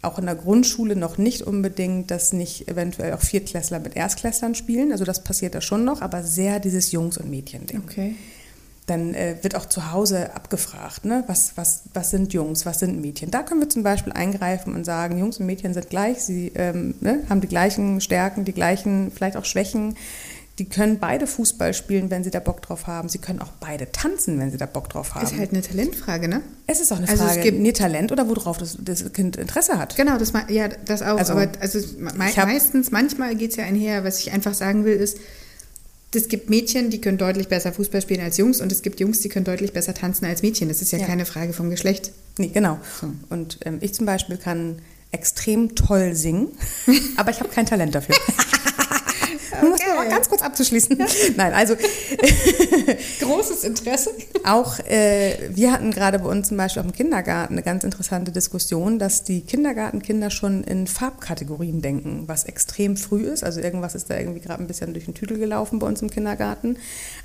Auch 0.01 0.19
in 0.19 0.27
der 0.27 0.37
Grundschule 0.37 0.95
noch 0.95 1.19
nicht 1.19 1.43
unbedingt, 1.43 2.11
dass 2.13 2.33
nicht 2.33 2.69
eventuell 2.69 3.13
auch 3.15 3.21
Viertklässler 3.21 3.81
mit 3.81 3.97
Erstklässlern 3.97 4.55
spielen. 4.55 4.93
Also 4.93 5.05
das 5.05 5.25
passiert 5.25 5.57
da 5.57 5.61
schon 5.61 5.85
noch, 5.85 6.03
aber 6.03 6.23
sehr 6.23 6.61
dieses 6.61 6.93
Jungs- 6.93 7.19
und 7.19 7.29
Mädchen-Ding. 7.29 7.83
Okay. 7.85 8.15
Dann 8.89 9.15
äh, 9.15 9.37
wird 9.43 9.55
auch 9.55 9.67
zu 9.67 9.93
Hause 9.93 10.35
abgefragt, 10.35 11.05
ne? 11.05 11.23
was, 11.27 11.53
was, 11.57 11.83
was 11.95 12.11
sind 12.11 12.33
Jungs, 12.33 12.67
was 12.67 12.81
sind 12.81 13.01
Mädchen. 13.01 13.31
Da 13.31 13.43
können 13.43 13.61
wir 13.61 13.69
zum 13.69 13.83
Beispiel 13.83 14.13
eingreifen 14.13 14.75
und 14.75 14.85
sagen, 14.85 15.19
Jungs 15.19 15.39
und 15.39 15.47
Mädchen 15.47 15.75
sind 15.75 15.91
gleich, 15.91 16.23
sie 16.23 16.53
ähm, 16.55 16.95
ne? 17.01 17.21
haben 17.29 17.41
die 17.41 17.47
gleichen 17.49 18.01
Stärken, 18.01 18.45
die 18.45 18.53
gleichen 18.53 19.13
vielleicht 19.15 19.37
auch 19.37 19.45
Schwächen. 19.45 19.97
Die 20.59 20.65
können 20.65 20.99
beide 20.99 21.29
Fußball 21.29 21.73
spielen, 21.73 22.11
wenn 22.11 22.25
sie 22.25 22.31
da 22.33 22.41
Bock 22.41 22.63
drauf 22.63 22.89
haben. 22.89 23.09
Sie 23.09 23.19
können 23.19 23.41
auch 23.41 23.53
beide 23.61 23.93
tanzen, 23.93 24.41
wenn 24.41 24.51
sie 24.51 24.57
da 24.57 24.67
Bock 24.67 24.89
drauf 24.89 25.15
haben. 25.15 25.25
Ist 25.25 25.39
halt 25.39 25.53
eine 25.53 25.63
Talentfrage, 25.63 26.27
ne? 26.27 26.41
Es 26.67 26.81
ist 26.81 26.91
auch 26.91 26.97
eine 26.97 27.09
Also 27.09 27.23
es 27.23 27.31
Frage, 27.31 27.43
gibt- 27.43 27.61
nee, 27.61 27.71
Talent 27.71 28.11
oder 28.11 28.29
worauf 28.29 28.59
das, 28.59 28.77
das 28.81 29.13
Kind 29.13 29.37
Interesse 29.37 29.79
hat. 29.79 29.95
Genau, 29.95 30.19
das, 30.19 30.33
ja, 30.49 30.67
das 30.67 31.03
auch. 31.03 31.17
Also, 31.17 31.35
aber 31.35 31.47
also 31.61 31.79
me 31.99 32.11
hab- 32.37 32.47
meistens, 32.49 32.91
manchmal 32.91 33.37
geht 33.37 33.51
es 33.53 33.57
ja 33.57 33.65
einher. 33.67 34.03
Was 34.03 34.19
ich 34.19 34.33
einfach 34.33 34.53
sagen 34.53 34.85
will, 34.85 34.97
ist, 34.97 35.19
es 36.15 36.29
gibt 36.29 36.49
Mädchen, 36.51 36.91
die 36.91 37.01
können 37.01 37.19
deutlich 37.19 37.49
besser 37.49 37.73
Fußball 37.73 38.01
spielen 38.03 38.21
als 38.21 38.37
Jungs 38.39 38.61
und 38.61 38.73
es 38.73 38.83
gibt 38.83 38.99
Jungs, 39.01 39.21
die 39.21 39.29
können 39.29 39.45
deutlich 39.45 39.73
besser 39.73 39.95
tanzen 39.95 40.25
als 40.25 40.43
Mädchen. 40.43 40.69
Das 40.69 40.81
ist 40.83 40.91
ja, 40.93 40.99
Ja. 40.99 41.07
keine 41.07 41.27
Frage 41.27 41.53
vom 41.53 41.71
Geschlecht. 41.71 42.13
Nee, 42.39 42.49
genau. 42.49 42.79
So. 43.01 43.13
Und 43.29 43.59
ähm, 43.65 43.79
ich 43.81 43.95
zum 43.95 44.07
Beispiel 44.07 44.37
kann 44.39 44.77
extrem 45.11 45.75
toll 45.75 46.15
singen, 46.15 46.49
aber 47.17 47.31
ich 47.31 47.41
habe 47.41 47.49
kein 47.51 47.67
Talent 47.67 47.95
dafür. 47.95 48.15
Um 49.63 49.71
das 49.73 49.81
mal 49.97 50.09
ganz 50.09 50.29
kurz 50.29 50.43
abzuschließen. 50.43 50.99
Nein, 51.37 51.53
also 51.53 51.75
Großes 53.21 53.65
Interesse. 53.65 54.11
auch 54.45 54.79
äh, 54.81 55.37
wir 55.51 55.73
hatten 55.73 55.91
gerade 55.91 56.19
bei 56.19 56.29
uns 56.29 56.49
zum 56.49 56.57
Beispiel 56.57 56.83
auch 56.83 56.87
im 56.87 56.93
Kindergarten 56.93 57.55
eine 57.55 57.63
ganz 57.63 57.85
interessante 57.85 58.33
Diskussion, 58.33 58.99
dass 58.99 59.25
die 59.25 59.41
Kindergartenkinder 59.43 60.31
schon 60.31 60.65
in 60.65 60.87
Farbkategorien 60.87 61.81
denken, 61.83 62.25
was 62.27 62.45
extrem 62.45 62.97
früh 62.97 63.23
ist. 63.25 63.45
Also 63.45 63.61
irgendwas 63.61 63.95
ist 63.95 64.11
da 64.11 64.19
irgendwie 64.19 64.41
gerade 64.41 64.63
ein 64.63 64.67
bisschen 64.67 64.93
durch 64.93 65.05
den 65.07 65.15
Tüdel 65.15 65.39
gelaufen 65.39 65.79
bei 65.79 65.87
uns 65.87 66.03
im 66.03 66.11
Kindergarten. 66.11 66.77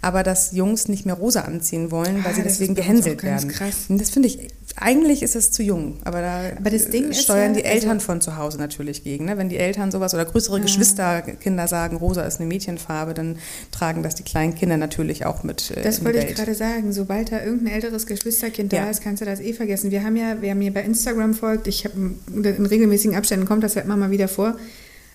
Aber 0.02 0.24
dass 0.24 0.52
Jungs 0.54 0.88
nicht 0.88 1.06
mehr 1.06 1.16
rosa 1.16 1.42
anziehen 1.42 1.92
wollen, 1.92 2.24
weil 2.24 2.32
Ah, 2.32 2.36
sie 2.36 2.44
das 2.44 2.54
deswegen 2.54 2.76
gehänselt 2.76 3.24
werden. 3.24 3.50
krass. 3.50 3.86
Und 3.90 4.00
das 4.02 4.10
finde 4.10 4.28
ich, 4.30 4.48
eigentlich 4.76 5.22
ist 5.24 5.36
es 5.36 5.52
zu 5.52 5.62
jung. 5.64 5.98
Aber 6.04 6.22
da 6.22 6.42
Aber 6.58 6.70
das 6.70 6.90
Ding 6.90 7.10
ist 7.10 7.22
steuern 7.24 7.54
ja, 7.54 7.60
die 7.62 7.66
Eltern 7.66 7.92
also- 7.92 8.06
von 8.06 8.22
zu 8.22 8.38
Hause 8.38 8.58
natürlich 8.58 9.04
gegen. 9.04 9.26
Ne? 9.26 9.38
Wenn 9.38 9.50
die 9.50 9.58
Eltern 9.58 9.92
sowas 9.92 10.14
oder 10.14 10.26
größere 10.26 10.60
Geschwisterkinder 10.62 11.68
sagen, 11.68 11.98
rosa 12.14 12.26
ist 12.28 12.40
eine 12.40 12.48
Mädchenfarbe, 12.48 13.14
dann 13.14 13.38
tragen 13.72 14.04
das 14.04 14.14
die 14.16 14.24
kleinen 14.24 14.54
Kinder 14.56 14.78
natürlich 14.78 15.26
auch 15.26 15.44
mit 15.44 15.72
äh, 15.72 15.82
Das 15.82 16.04
wollte 16.06 16.20
ich 16.20 16.36
gerade 16.36 16.54
sagen. 16.54 16.94
Sobald 16.94 17.32
da 17.32 17.44
irgendein 17.44 17.74
älteres 17.74 18.06
Geschwisterkind 18.06 18.72
Ja. 18.72 18.84
da 18.86 18.90
ist, 18.92 19.02
kannst 19.02 19.22
du 19.22 19.26
das 19.26 19.40
eh 19.40 19.54
vergessen. 19.54 19.90
Wir 19.92 20.04
haben 20.04 20.16
ja, 20.16 20.38
wer 20.42 20.54
mir 20.56 20.72
bei 20.72 20.82
Instagram 20.84 21.34
folgt, 21.34 21.68
ich 21.68 21.86
habe 21.86 21.96
in 22.34 22.66
regelmäßigen 22.66 23.16
Abständen 23.16 23.46
kommt 23.48 23.64
das 23.64 23.74
ja 23.76 23.82
immer 23.82 23.98
mal 23.98 24.12
wieder 24.12 24.28
vor. 24.28 24.56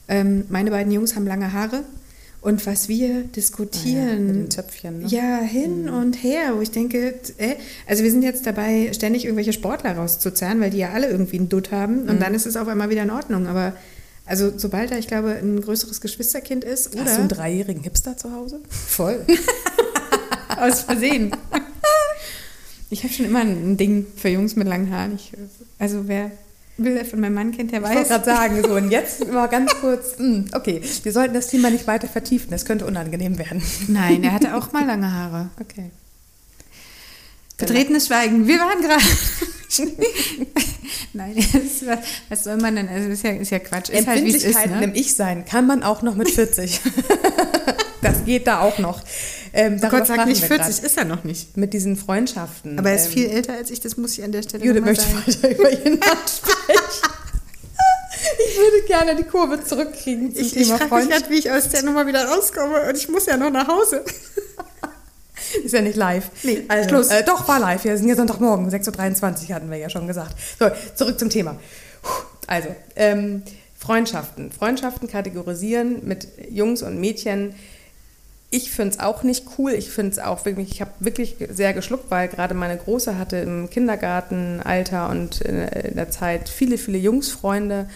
Ähm, 0.08 0.44
meine 0.48 0.70
beiden 0.70 0.90
Jungs 0.92 1.14
haben 1.14 1.26
lange 1.26 1.52
Haare. 1.52 1.84
Und 2.40 2.64
was 2.66 2.88
wir 2.88 3.08
Ja, 3.08 3.14
mit 3.16 3.36
diskutieren, 3.36 4.28
den 4.28 4.50
Zöpfchen, 4.50 5.00
ne? 5.00 5.06
ja, 5.08 5.38
hin 5.40 5.88
und 5.88 6.22
her, 6.22 6.52
wo 6.54 6.60
ich 6.60 6.70
denke, 6.70 7.14
äh, 7.38 7.56
also 7.88 8.04
wir 8.04 8.10
sind 8.12 8.22
jetzt 8.22 8.46
dabei, 8.46 8.90
ständig 8.92 9.24
irgendwelche 9.24 9.52
Sportler 9.52 9.96
rauszuzerren, 9.96 10.60
weil 10.60 10.70
die 10.70 10.78
ja 10.78 10.90
alle 10.90 11.08
irgendwie 11.08 11.38
einen 11.38 11.48
Dutt 11.48 11.72
haben 11.72 12.02
und 12.08 12.14
Mhm. 12.14 12.20
dann 12.20 12.34
ist 12.34 12.46
es 12.46 12.56
auf 12.56 12.68
einmal 12.68 12.90
wieder 12.90 13.02
in 13.02 13.10
Ordnung. 13.10 13.48
Aber 13.48 13.72
also 14.28 14.52
sobald 14.56 14.90
da, 14.90 14.96
ich 14.96 15.08
glaube, 15.08 15.30
ein 15.32 15.60
größeres 15.60 16.00
Geschwisterkind 16.00 16.64
ist, 16.64 16.94
oder 16.94 17.04
Hast 17.04 17.16
du 17.16 17.20
einen 17.20 17.28
dreijährigen 17.28 17.82
Hipster 17.82 18.16
zu 18.16 18.32
Hause? 18.32 18.60
Voll. 18.68 19.24
Aus 20.56 20.82
Versehen. 20.82 21.32
Ich 22.90 23.04
habe 23.04 23.12
schon 23.12 23.26
immer 23.26 23.40
ein 23.40 23.76
Ding 23.76 24.06
für 24.16 24.28
Jungs 24.28 24.56
mit 24.56 24.66
langen 24.66 24.92
Haaren. 24.92 25.14
Ich, 25.14 25.32
also 25.78 26.08
wer 26.08 26.30
Bilder 26.78 27.04
von 27.04 27.20
meinem 27.20 27.34
Mann 27.34 27.52
kennt, 27.52 27.72
der 27.72 27.80
Ich 27.80 27.84
wollte 27.86 28.00
weiß. 28.00 28.08
gerade 28.08 28.24
sagen, 28.24 28.62
so 28.62 28.74
und 28.74 28.90
jetzt 28.90 29.26
mal 29.32 29.46
ganz 29.48 29.74
kurz, 29.80 30.16
hm, 30.16 30.46
okay, 30.54 30.80
wir 31.02 31.12
sollten 31.12 31.34
das 31.34 31.48
Thema 31.48 31.70
nicht 31.70 31.86
weiter 31.86 32.06
vertiefen, 32.08 32.50
das 32.50 32.64
könnte 32.64 32.86
unangenehm 32.86 33.38
werden. 33.38 33.62
Nein, 33.88 34.22
er 34.22 34.32
hatte 34.32 34.54
auch 34.54 34.72
mal 34.72 34.86
lange 34.86 35.12
Haare. 35.12 35.50
Okay. 35.60 35.90
Betretenes 37.56 38.06
Schweigen. 38.06 38.46
Wir 38.46 38.58
waren 38.58 38.80
gerade. 38.80 39.02
Nein, 41.18 41.34
das 41.52 41.84
war, 41.84 41.98
was 42.28 42.44
soll 42.44 42.58
man 42.58 42.76
denn? 42.76 42.88
Also 42.88 43.08
ist 43.08 43.24
ja, 43.24 43.32
ist 43.32 43.50
ja 43.50 43.58
Quatsch. 43.58 43.90
Ist 43.90 44.06
halt 44.06 44.24
wie 44.24 44.28
es 44.30 44.36
ist. 44.36 44.44
Empfindlichkeiten 44.44 44.78
Ne? 44.78 44.84
im 44.84 44.94
Ich-Sein 44.94 45.44
kann 45.44 45.66
man 45.66 45.82
auch 45.82 46.02
noch 46.02 46.14
mit 46.14 46.30
40. 46.30 46.80
das 48.02 48.24
geht 48.24 48.46
da 48.46 48.60
auch 48.60 48.78
noch. 48.78 49.02
Ähm, 49.52 49.80
Oh 49.82 49.88
Gott, 49.88 50.06
sag 50.06 50.14
sprachen 50.14 50.28
nicht 50.28 50.42
wir 50.42 50.48
40, 50.56 50.76
grad. 50.76 50.84
ist 50.84 50.96
er 50.96 51.04
noch 51.06 51.24
nicht. 51.24 51.56
Mit 51.56 51.74
diesen 51.74 51.96
Freundschaften. 51.96 52.78
Aber 52.78 52.90
er 52.90 52.96
ist 52.96 53.06
ähm, 53.06 53.12
viel 53.12 53.26
älter 53.30 53.54
als 53.54 53.70
ich, 53.72 53.80
das 53.80 53.96
muss 53.96 54.16
ich 54.16 54.22
an 54.22 54.30
der 54.30 54.42
Stelle 54.42 54.64
Judith 54.64 54.80
noch 54.80 54.86
mal 54.86 54.90
möchte 54.92 55.04
sagen. 55.04 55.26
weiter 55.26 55.58
über 55.58 55.70
ihren 55.72 55.98
Mann 55.98 56.18
sprechen. 56.26 56.78
Ich 58.50 58.56
würde 58.56 58.86
gerne 58.86 59.16
die 59.16 59.22
Kurve 59.24 59.62
zurückkriegen 59.64 60.34
zum 60.34 60.44
Ich, 60.44 60.56
ich 60.56 60.66
Thema 60.66 60.78
frage 60.78 61.06
mich 61.06 61.14
gerade, 61.14 61.30
wie 61.30 61.38
ich 61.38 61.50
aus 61.50 61.68
der 61.68 61.82
Nummer 61.84 62.06
wieder 62.06 62.24
rauskomme 62.26 62.88
und 62.88 62.96
ich 62.96 63.08
muss 63.08 63.26
ja 63.26 63.36
noch 63.36 63.50
nach 63.50 63.68
Hause. 63.68 64.04
Ist 65.68 65.74
ja 65.74 65.82
nicht 65.82 65.96
live. 65.96 66.30
Nee, 66.44 66.64
also, 66.66 66.88
Schluss. 66.88 67.10
Äh, 67.10 67.22
doch, 67.24 67.46
war 67.46 67.60
live. 67.60 67.84
Wir 67.84 67.98
sind 67.98 68.08
ja 68.08 68.16
Sonntagmorgen, 68.16 68.70
6.23 68.70 69.50
Uhr 69.50 69.54
hatten 69.54 69.70
wir 69.70 69.76
ja 69.76 69.90
schon 69.90 70.06
gesagt. 70.06 70.34
So, 70.58 70.70
zurück 70.94 71.18
zum 71.18 71.28
Thema. 71.28 71.56
Also, 72.46 72.74
ähm, 72.96 73.42
Freundschaften. 73.76 74.50
Freundschaften 74.50 75.08
kategorisieren 75.08 76.06
mit 76.06 76.26
Jungs 76.48 76.82
und 76.82 76.98
Mädchen. 76.98 77.54
Ich 78.48 78.70
finde 78.70 78.94
es 78.94 78.98
auch 78.98 79.24
nicht 79.24 79.44
cool. 79.58 79.72
Ich 79.72 79.90
finde 79.90 80.12
es 80.12 80.18
auch 80.18 80.46
wirklich, 80.46 80.70
ich 80.70 80.80
habe 80.80 80.92
wirklich 81.00 81.36
sehr 81.50 81.74
geschluckt, 81.74 82.10
weil 82.10 82.28
gerade 82.28 82.54
meine 82.54 82.78
Große 82.78 83.18
hatte 83.18 83.36
im 83.36 83.68
Kindergartenalter 83.68 85.10
und 85.10 85.44
äh, 85.44 85.88
in 85.90 85.96
der 85.96 86.10
Zeit 86.10 86.48
viele, 86.48 86.78
viele 86.78 86.96
Jungsfreunde, 86.96 87.90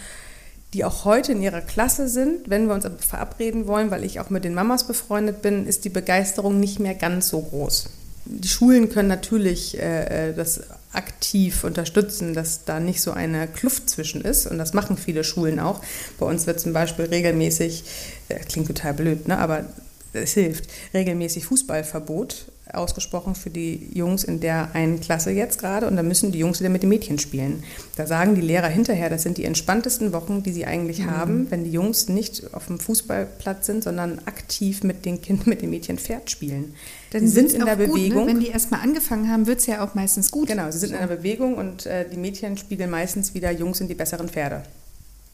die 0.73 0.83
auch 0.83 1.05
heute 1.05 1.31
in 1.31 1.41
ihrer 1.41 1.61
Klasse 1.61 2.09
sind. 2.09 2.49
Wenn 2.49 2.67
wir 2.67 2.73
uns 2.73 2.85
aber 2.85 2.97
verabreden 2.97 3.67
wollen, 3.67 3.91
weil 3.91 4.03
ich 4.03 4.19
auch 4.19 4.29
mit 4.29 4.43
den 4.43 4.53
Mamas 4.53 4.85
befreundet 4.85 5.41
bin, 5.41 5.67
ist 5.67 5.85
die 5.85 5.89
Begeisterung 5.89 6.59
nicht 6.59 6.79
mehr 6.79 6.95
ganz 6.95 7.29
so 7.29 7.41
groß. 7.41 7.89
Die 8.25 8.47
Schulen 8.47 8.89
können 8.89 9.09
natürlich 9.09 9.77
äh, 9.77 10.29
äh, 10.29 10.33
das 10.33 10.61
aktiv 10.93 11.63
unterstützen, 11.63 12.33
dass 12.33 12.63
da 12.63 12.79
nicht 12.79 13.01
so 13.01 13.11
eine 13.11 13.47
Kluft 13.47 13.89
zwischen 13.89 14.21
ist. 14.21 14.47
Und 14.47 14.57
das 14.57 14.73
machen 14.73 14.97
viele 14.97 15.23
Schulen 15.23 15.59
auch. 15.59 15.81
Bei 16.19 16.25
uns 16.25 16.47
wird 16.47 16.59
zum 16.59 16.73
Beispiel 16.73 17.05
regelmäßig, 17.05 17.83
äh, 18.29 18.39
klingt 18.39 18.67
total 18.67 18.93
blöd, 18.93 19.27
ne? 19.27 19.37
aber 19.37 19.65
es 20.13 20.33
hilft, 20.33 20.69
regelmäßig 20.93 21.45
Fußballverbot 21.45 22.45
ausgesprochen 22.71 23.35
für 23.35 23.49
die 23.49 23.89
Jungs 23.93 24.23
in 24.23 24.39
der 24.39 24.69
einen 24.73 24.99
Klasse 25.01 25.31
jetzt 25.31 25.59
gerade 25.59 25.85
und 25.85 25.95
da 25.95 26.01
müssen 26.01 26.31
die 26.31 26.39
Jungs 26.39 26.59
wieder 26.59 26.69
mit 26.69 26.81
den 26.81 26.89
Mädchen 26.89 27.19
spielen. 27.19 27.63
Da 27.97 28.07
sagen 28.07 28.35
die 28.35 28.41
Lehrer 28.41 28.67
hinterher, 28.67 29.09
das 29.09 29.23
sind 29.23 29.37
die 29.37 29.43
entspanntesten 29.43 30.13
Wochen, 30.13 30.43
die 30.43 30.53
sie 30.53 30.65
eigentlich 30.65 30.99
Mhm. 30.99 31.11
haben, 31.11 31.51
wenn 31.51 31.65
die 31.65 31.71
Jungs 31.71 32.07
nicht 32.07 32.53
auf 32.53 32.67
dem 32.67 32.79
Fußballplatz 32.79 33.65
sind, 33.65 33.83
sondern 33.83 34.19
aktiv 34.25 34.83
mit 34.83 35.05
den 35.05 35.21
Kindern, 35.21 35.49
mit 35.49 35.61
den 35.61 35.69
Mädchen 35.69 35.97
Pferd 35.97 36.31
spielen. 36.31 36.73
Dann 37.11 37.21
die 37.21 37.27
sind 37.27 37.51
in 37.51 37.65
der 37.65 37.75
gut, 37.75 37.93
Bewegung. 37.93 38.25
Ne? 38.25 38.31
Wenn 38.31 38.39
die 38.39 38.47
erstmal 38.47 38.79
angefangen 38.81 39.29
haben, 39.29 39.45
wird 39.45 39.59
es 39.59 39.65
ja 39.67 39.83
auch 39.85 39.93
meistens 39.93 40.31
gut. 40.31 40.47
Genau, 40.47 40.71
sie 40.71 40.79
sind 40.79 40.91
in 40.91 40.97
einer 40.97 41.07
Bewegung 41.07 41.55
und 41.55 41.85
äh, 41.85 42.09
die 42.09 42.17
Mädchen 42.17 42.57
spiegeln 42.57 42.89
meistens 42.89 43.33
wieder, 43.33 43.51
Jungs 43.51 43.77
sind 43.77 43.89
die 43.89 43.95
besseren 43.95 44.29
Pferde. 44.29 44.63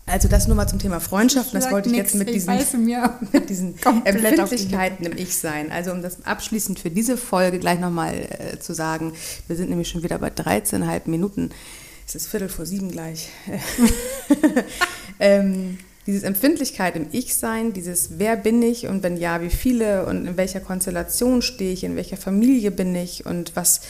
Also 0.09 0.27
das 0.27 0.47
nur 0.47 0.55
mal 0.55 0.67
zum 0.67 0.79
Thema 0.79 0.99
Freundschaften, 0.99 1.59
das 1.59 1.71
wollte 1.71 1.89
ich 1.89 1.95
nix, 1.95 2.13
jetzt 2.13 2.19
mit 2.19 2.29
ich 2.29 2.35
diesen, 2.35 2.85
mit 3.31 3.49
diesen 3.49 3.75
Empfindlichkeiten 4.05 5.05
im 5.05 5.17
Ich-Sein. 5.17 5.71
Also 5.71 5.91
um 5.91 6.01
das 6.01 6.25
abschließend 6.25 6.79
für 6.79 6.89
diese 6.89 7.15
Folge 7.15 7.59
gleich 7.59 7.79
nochmal 7.79 8.15
äh, 8.15 8.59
zu 8.59 8.73
sagen, 8.73 9.13
wir 9.47 9.55
sind 9.55 9.69
nämlich 9.69 9.89
schon 9.89 10.03
wieder 10.03 10.17
bei 10.17 10.29
13,5 10.29 11.01
Minuten. 11.05 11.51
Es 12.07 12.15
ist 12.15 12.27
Viertel 12.27 12.49
vor 12.49 12.65
sieben 12.65 12.89
gleich. 12.89 13.29
ähm, 15.19 15.77
dieses 16.07 16.23
Empfindlichkeit 16.23 16.95
im 16.95 17.05
Ich-Sein, 17.11 17.71
dieses 17.71 18.17
Wer 18.17 18.35
bin 18.35 18.63
ich 18.63 18.87
und 18.87 19.03
wenn 19.03 19.15
ja, 19.15 19.43
wie 19.43 19.51
viele 19.51 20.07
und 20.07 20.25
in 20.25 20.37
welcher 20.37 20.59
Konstellation 20.59 21.43
stehe 21.43 21.71
ich, 21.71 21.83
in 21.83 21.95
welcher 21.95 22.17
Familie 22.17 22.71
bin 22.71 22.95
ich 22.95 23.27
und 23.27 23.55
was, 23.55 23.81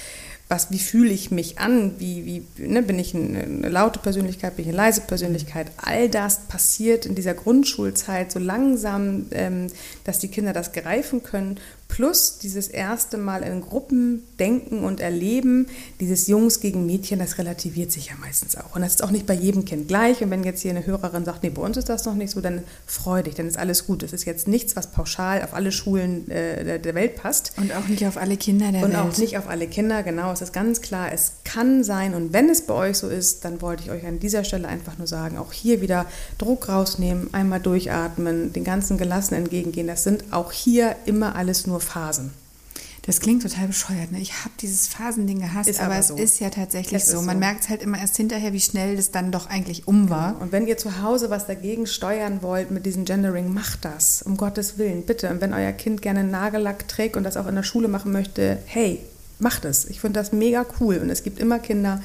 was, 0.49 0.71
wie 0.71 0.79
fühle 0.79 1.11
ich 1.11 1.29
mich 1.29 1.59
an, 1.59 1.99
wie, 1.99 2.25
wie 2.57 2.67
ne, 2.67 2.81
bin 2.81 2.97
ich 2.97 3.13
eine, 3.13 3.43
eine 3.43 3.69
laute 3.69 3.99
Persönlichkeit, 3.99 4.55
bin 4.55 4.65
ich 4.65 4.69
eine 4.69 4.77
leise 4.77 5.01
Persönlichkeit, 5.01 5.71
all 5.77 6.09
das 6.09 6.47
passiert 6.47 7.05
in 7.05 7.13
dieser 7.13 7.35
Grundschulzeit 7.35 8.31
so 8.31 8.39
langsam, 8.39 9.27
ähm, 9.29 9.67
dass 10.05 10.17
die 10.17 10.27
Kinder 10.27 10.51
das 10.51 10.71
greifen 10.71 11.21
können, 11.21 11.59
plus 11.89 12.37
dieses 12.37 12.69
erste 12.69 13.17
Mal 13.17 13.43
in 13.43 13.61
Gruppen 13.61 14.23
denken 14.39 14.85
und 14.85 15.01
erleben, 15.01 15.67
dieses 15.99 16.27
Jungs 16.27 16.61
gegen 16.61 16.85
Mädchen, 16.85 17.19
das 17.19 17.37
relativiert 17.37 17.91
sich 17.91 18.07
ja 18.07 18.13
meistens 18.21 18.55
auch. 18.55 18.75
Und 18.75 18.81
das 18.83 18.91
ist 18.91 19.03
auch 19.03 19.11
nicht 19.11 19.25
bei 19.25 19.33
jedem 19.33 19.65
Kind 19.65 19.89
gleich. 19.89 20.21
Und 20.21 20.31
wenn 20.31 20.43
jetzt 20.43 20.61
hier 20.61 20.71
eine 20.71 20.85
Hörerin 20.85 21.25
sagt, 21.25 21.43
nee, 21.43 21.49
bei 21.49 21.61
uns 21.61 21.75
ist 21.75 21.89
das 21.89 22.05
noch 22.05 22.15
nicht 22.15 22.31
so, 22.31 22.39
dann 22.39 22.63
freu 22.85 23.21
dich, 23.23 23.35
dann 23.35 23.47
ist 23.47 23.57
alles 23.57 23.85
gut. 23.85 24.01
Das 24.03 24.13
ist 24.13 24.23
jetzt 24.25 24.47
nichts, 24.47 24.75
was 24.77 24.91
pauschal 24.91 25.43
auf 25.43 25.53
alle 25.53 25.71
Schulen 25.71 26.29
äh, 26.31 26.79
der, 26.79 26.95
Welt 26.95 27.15
passt. 27.15 27.53
Und 27.57 27.75
auch 27.75 27.87
nicht 27.87 28.05
auf 28.05 28.17
alle 28.17 28.37
Kinder 28.37 28.71
der 28.71 28.83
Und 28.83 28.93
Welt. 28.93 29.01
auch 29.01 29.17
nicht 29.17 29.37
auf 29.37 29.49
alle 29.49 29.67
Kinder, 29.67 30.03
genau, 30.03 30.31
es 30.31 30.41
ist 30.41 30.53
ganz 30.53 30.81
klar, 30.81 31.11
es 31.11 31.33
kann 31.43 31.83
sein 31.83 32.13
und 32.13 32.33
wenn 32.33 32.49
es 32.49 32.61
bei 32.61 32.73
euch 32.73 32.97
so 32.97 33.07
ist, 33.09 33.43
dann 33.45 33.61
wollte 33.61 33.83
ich 33.83 33.91
euch 33.91 34.05
an 34.05 34.19
dieser 34.19 34.43
Stelle 34.43 34.67
einfach 34.67 34.97
nur 34.97 35.07
sagen, 35.07 35.37
auch 35.37 35.51
hier 35.51 35.81
wieder 35.81 36.05
Druck 36.37 36.69
rausnehmen, 36.69 37.33
einmal 37.33 37.59
durchatmen, 37.59 38.53
den 38.53 38.63
ganzen 38.63 38.97
gelassen 38.97 39.33
entgegengehen, 39.35 39.87
das 39.87 40.03
sind 40.03 40.25
auch 40.31 40.51
hier 40.51 40.95
immer 41.05 41.35
alles 41.35 41.67
nur 41.67 41.78
Phasen. 41.79 42.31
Das 43.05 43.21
klingt 43.21 43.41
total 43.41 43.67
bescheuert. 43.67 44.11
Ne? 44.11 44.19
Ich 44.19 44.33
habe 44.41 44.51
dieses 44.59 44.87
Phasending 44.87 45.39
gehasst, 45.39 45.69
Ist 45.69 45.79
aber, 45.79 45.93
aber 45.93 45.99
es 45.99 46.09
so. 46.09 46.15
ist 46.15 46.39
ja 46.39 46.49
tatsächlich 46.49 47.01
Es 47.01 47.09
so. 47.09 47.19
ist 47.19 47.25
Man 47.25 47.37
so. 47.37 47.39
merkt 47.39 47.63
es 47.63 47.69
halt 47.69 47.81
immer 47.81 47.97
erst 47.97 48.17
hinterher, 48.17 48.53
wie 48.53 48.59
schnell 48.59 48.97
das 48.97 49.09
dann 49.09 49.31
doch 49.31 49.49
eigentlich 49.49 49.87
um 49.87 50.09
war. 50.09 50.39
Und 50.39 50.51
wenn 50.51 50.67
ihr 50.67 50.77
zu 50.77 51.01
Hause 51.01 51.29
was 51.29 51.47
dagegen 51.47 51.87
steuern 51.87 52.41
wollt 52.43 52.69
mit 52.71 52.85
diesem 52.85 53.05
Gendering, 53.05 53.51
macht 53.53 53.83
das, 53.85 54.21
um 54.21 54.37
Gottes 54.37 54.77
Willen, 54.77 55.03
bitte. 55.03 55.29
Und 55.29 55.41
wenn 55.41 55.53
euer 55.53 55.71
Kind 55.71 56.01
gerne 56.01 56.23
Nagellack 56.23 56.87
trägt 56.87 57.15
und 57.17 57.23
das 57.23 57.37
auch 57.37 57.47
in 57.47 57.55
der 57.55 57.63
Schule 57.63 57.87
machen 57.87 58.11
möchte, 58.11 58.59
hey, 58.65 58.99
macht 59.39 59.65
es. 59.65 59.85
Ich 59.85 60.01
finde 60.01 60.19
das 60.19 60.31
mega 60.31 60.65
cool. 60.79 60.97
Und 60.97 61.09
es 61.09 61.23
gibt 61.23 61.39
immer 61.39 61.57
Kinder, 61.57 62.03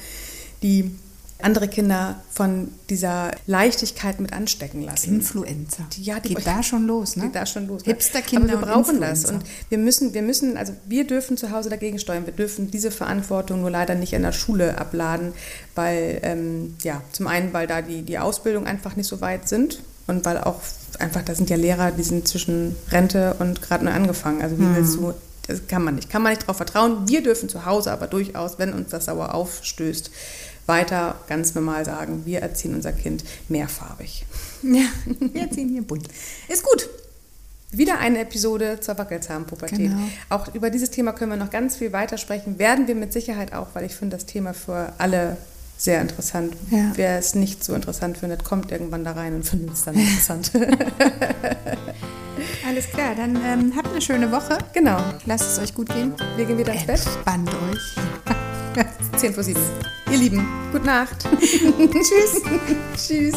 die 0.63 0.95
andere 1.41 1.67
Kinder 1.67 2.23
von 2.31 2.69
dieser 2.89 3.31
Leichtigkeit 3.45 4.19
mit 4.19 4.31
anstecken 4.31 4.81
lassen. 4.81 5.15
Influencer. 5.15 5.85
Die, 5.93 6.03
ja, 6.03 6.19
die 6.19 6.33
geht 6.33 6.47
da 6.47 6.63
schon 6.63 6.87
los, 6.87 7.17
ne? 7.17 7.25
Geht 7.25 7.35
da 7.35 7.45
schon 7.45 7.67
los. 7.67 7.83
Hipsterkinder 7.83 8.53
Aber 8.53 8.61
wir 8.61 8.67
brauchen 8.67 9.01
das 9.01 9.25
und 9.25 9.43
wir 9.69 9.77
müssen, 9.77 10.13
wir 10.13 10.21
müssen, 10.21 10.57
also 10.57 10.73
wir 10.85 11.05
dürfen 11.05 11.35
zu 11.35 11.51
Hause 11.51 11.69
dagegen 11.69 11.99
steuern. 11.99 12.25
Wir 12.25 12.33
dürfen 12.33 12.71
diese 12.71 12.89
Verantwortung 12.89 13.61
nur 13.61 13.69
leider 13.69 13.95
nicht 13.95 14.13
in 14.13 14.21
der 14.21 14.31
Schule 14.31 14.77
abladen, 14.77 15.33
weil 15.75 16.19
ähm, 16.23 16.75
ja 16.83 17.01
zum 17.11 17.27
einen, 17.27 17.53
weil 17.53 17.67
da 17.67 17.81
die 17.81 18.03
die 18.03 18.17
Ausbildung 18.17 18.65
einfach 18.65 18.95
nicht 18.95 19.07
so 19.07 19.19
weit 19.19 19.49
sind 19.49 19.81
und 20.07 20.23
weil 20.23 20.37
auch 20.37 20.61
einfach 20.99 21.21
da 21.21 21.35
sind 21.35 21.49
ja 21.49 21.57
Lehrer, 21.57 21.91
die 21.91 22.03
sind 22.03 22.27
zwischen 22.27 22.77
Rente 22.91 23.35
und 23.39 23.61
gerade 23.61 23.83
neu 23.83 23.91
angefangen. 23.91 24.41
Also 24.41 24.57
wie 24.57 24.63
mhm. 24.63 24.75
willst 24.75 24.95
du 24.95 25.13
das 25.47 25.67
kann 25.67 25.83
man 25.83 25.95
nicht. 25.95 26.09
Kann 26.09 26.23
man 26.23 26.31
nicht 26.31 26.43
darauf 26.43 26.57
vertrauen. 26.57 27.07
Wir 27.07 27.21
dürfen 27.21 27.49
zu 27.49 27.65
Hause 27.65 27.91
aber 27.91 28.07
durchaus, 28.07 28.57
wenn 28.57 28.73
uns 28.73 28.89
das 28.89 29.05
sauer 29.05 29.35
aufstößt, 29.35 30.09
weiter 30.67 31.15
ganz 31.27 31.55
normal 31.55 31.85
sagen, 31.85 32.25
wir 32.25 32.39
erziehen 32.41 32.73
unser 32.75 32.91
Kind 32.91 33.23
mehrfarbig. 33.49 34.25
Ja, 34.63 34.85
wir 35.19 35.41
erziehen 35.41 35.69
hier 35.69 35.83
bunt. 35.83 36.07
Ist 36.47 36.63
gut. 36.63 36.89
Wieder 37.71 37.99
eine 37.99 38.19
Episode 38.19 38.79
zur 38.79 38.97
Wackelzahnpubertät. 38.97 39.77
Genau. 39.77 39.97
Auch 40.29 40.53
über 40.53 40.69
dieses 40.69 40.91
Thema 40.91 41.11
können 41.11 41.31
wir 41.31 41.37
noch 41.37 41.49
ganz 41.49 41.75
viel 41.75 41.91
weitersprechen. 41.91 42.57
Werden 42.57 42.87
wir 42.87 42.95
mit 42.95 43.11
Sicherheit 43.11 43.53
auch, 43.53 43.67
weil 43.73 43.85
ich 43.85 43.95
finde 43.95 44.15
das 44.15 44.25
Thema 44.25 44.53
für 44.53 44.93
alle 44.97 45.37
sehr 45.77 46.01
interessant. 46.01 46.55
Ja. 46.71 46.93
Wer 46.95 47.17
es 47.19 47.35
nicht 47.35 47.63
so 47.63 47.73
interessant 47.73 48.17
findet, 48.17 48.43
kommt 48.45 48.71
irgendwann 48.71 49.03
da 49.03 49.11
rein 49.11 49.35
und 49.35 49.43
findet 49.43 49.73
es 49.73 49.83
dann 49.83 49.95
interessant. 49.95 50.51
Alles 52.67 52.89
klar, 52.89 53.13
dann 53.15 53.35
ähm, 53.35 53.73
habt 53.75 53.89
eine 53.89 54.01
schöne 54.01 54.31
Woche. 54.31 54.57
Genau. 54.73 54.97
Lasst 55.25 55.51
es 55.51 55.59
euch 55.59 55.73
gut 55.73 55.89
gehen. 55.89 56.13
Wir 56.37 56.45
gehen 56.45 56.57
wieder 56.57 56.73
ins 56.73 56.85
Bett. 56.85 57.05
Entspannt 57.05 57.49
euch. 57.49 58.34
10 59.17 59.33
vor 59.33 59.43
7. 59.43 59.59
Ihr 60.11 60.17
Lieben, 60.17 60.45
gute 60.71 60.85
Nacht. 60.85 61.23
Tschüss. 61.41 62.41
Tschüss. 63.07 63.35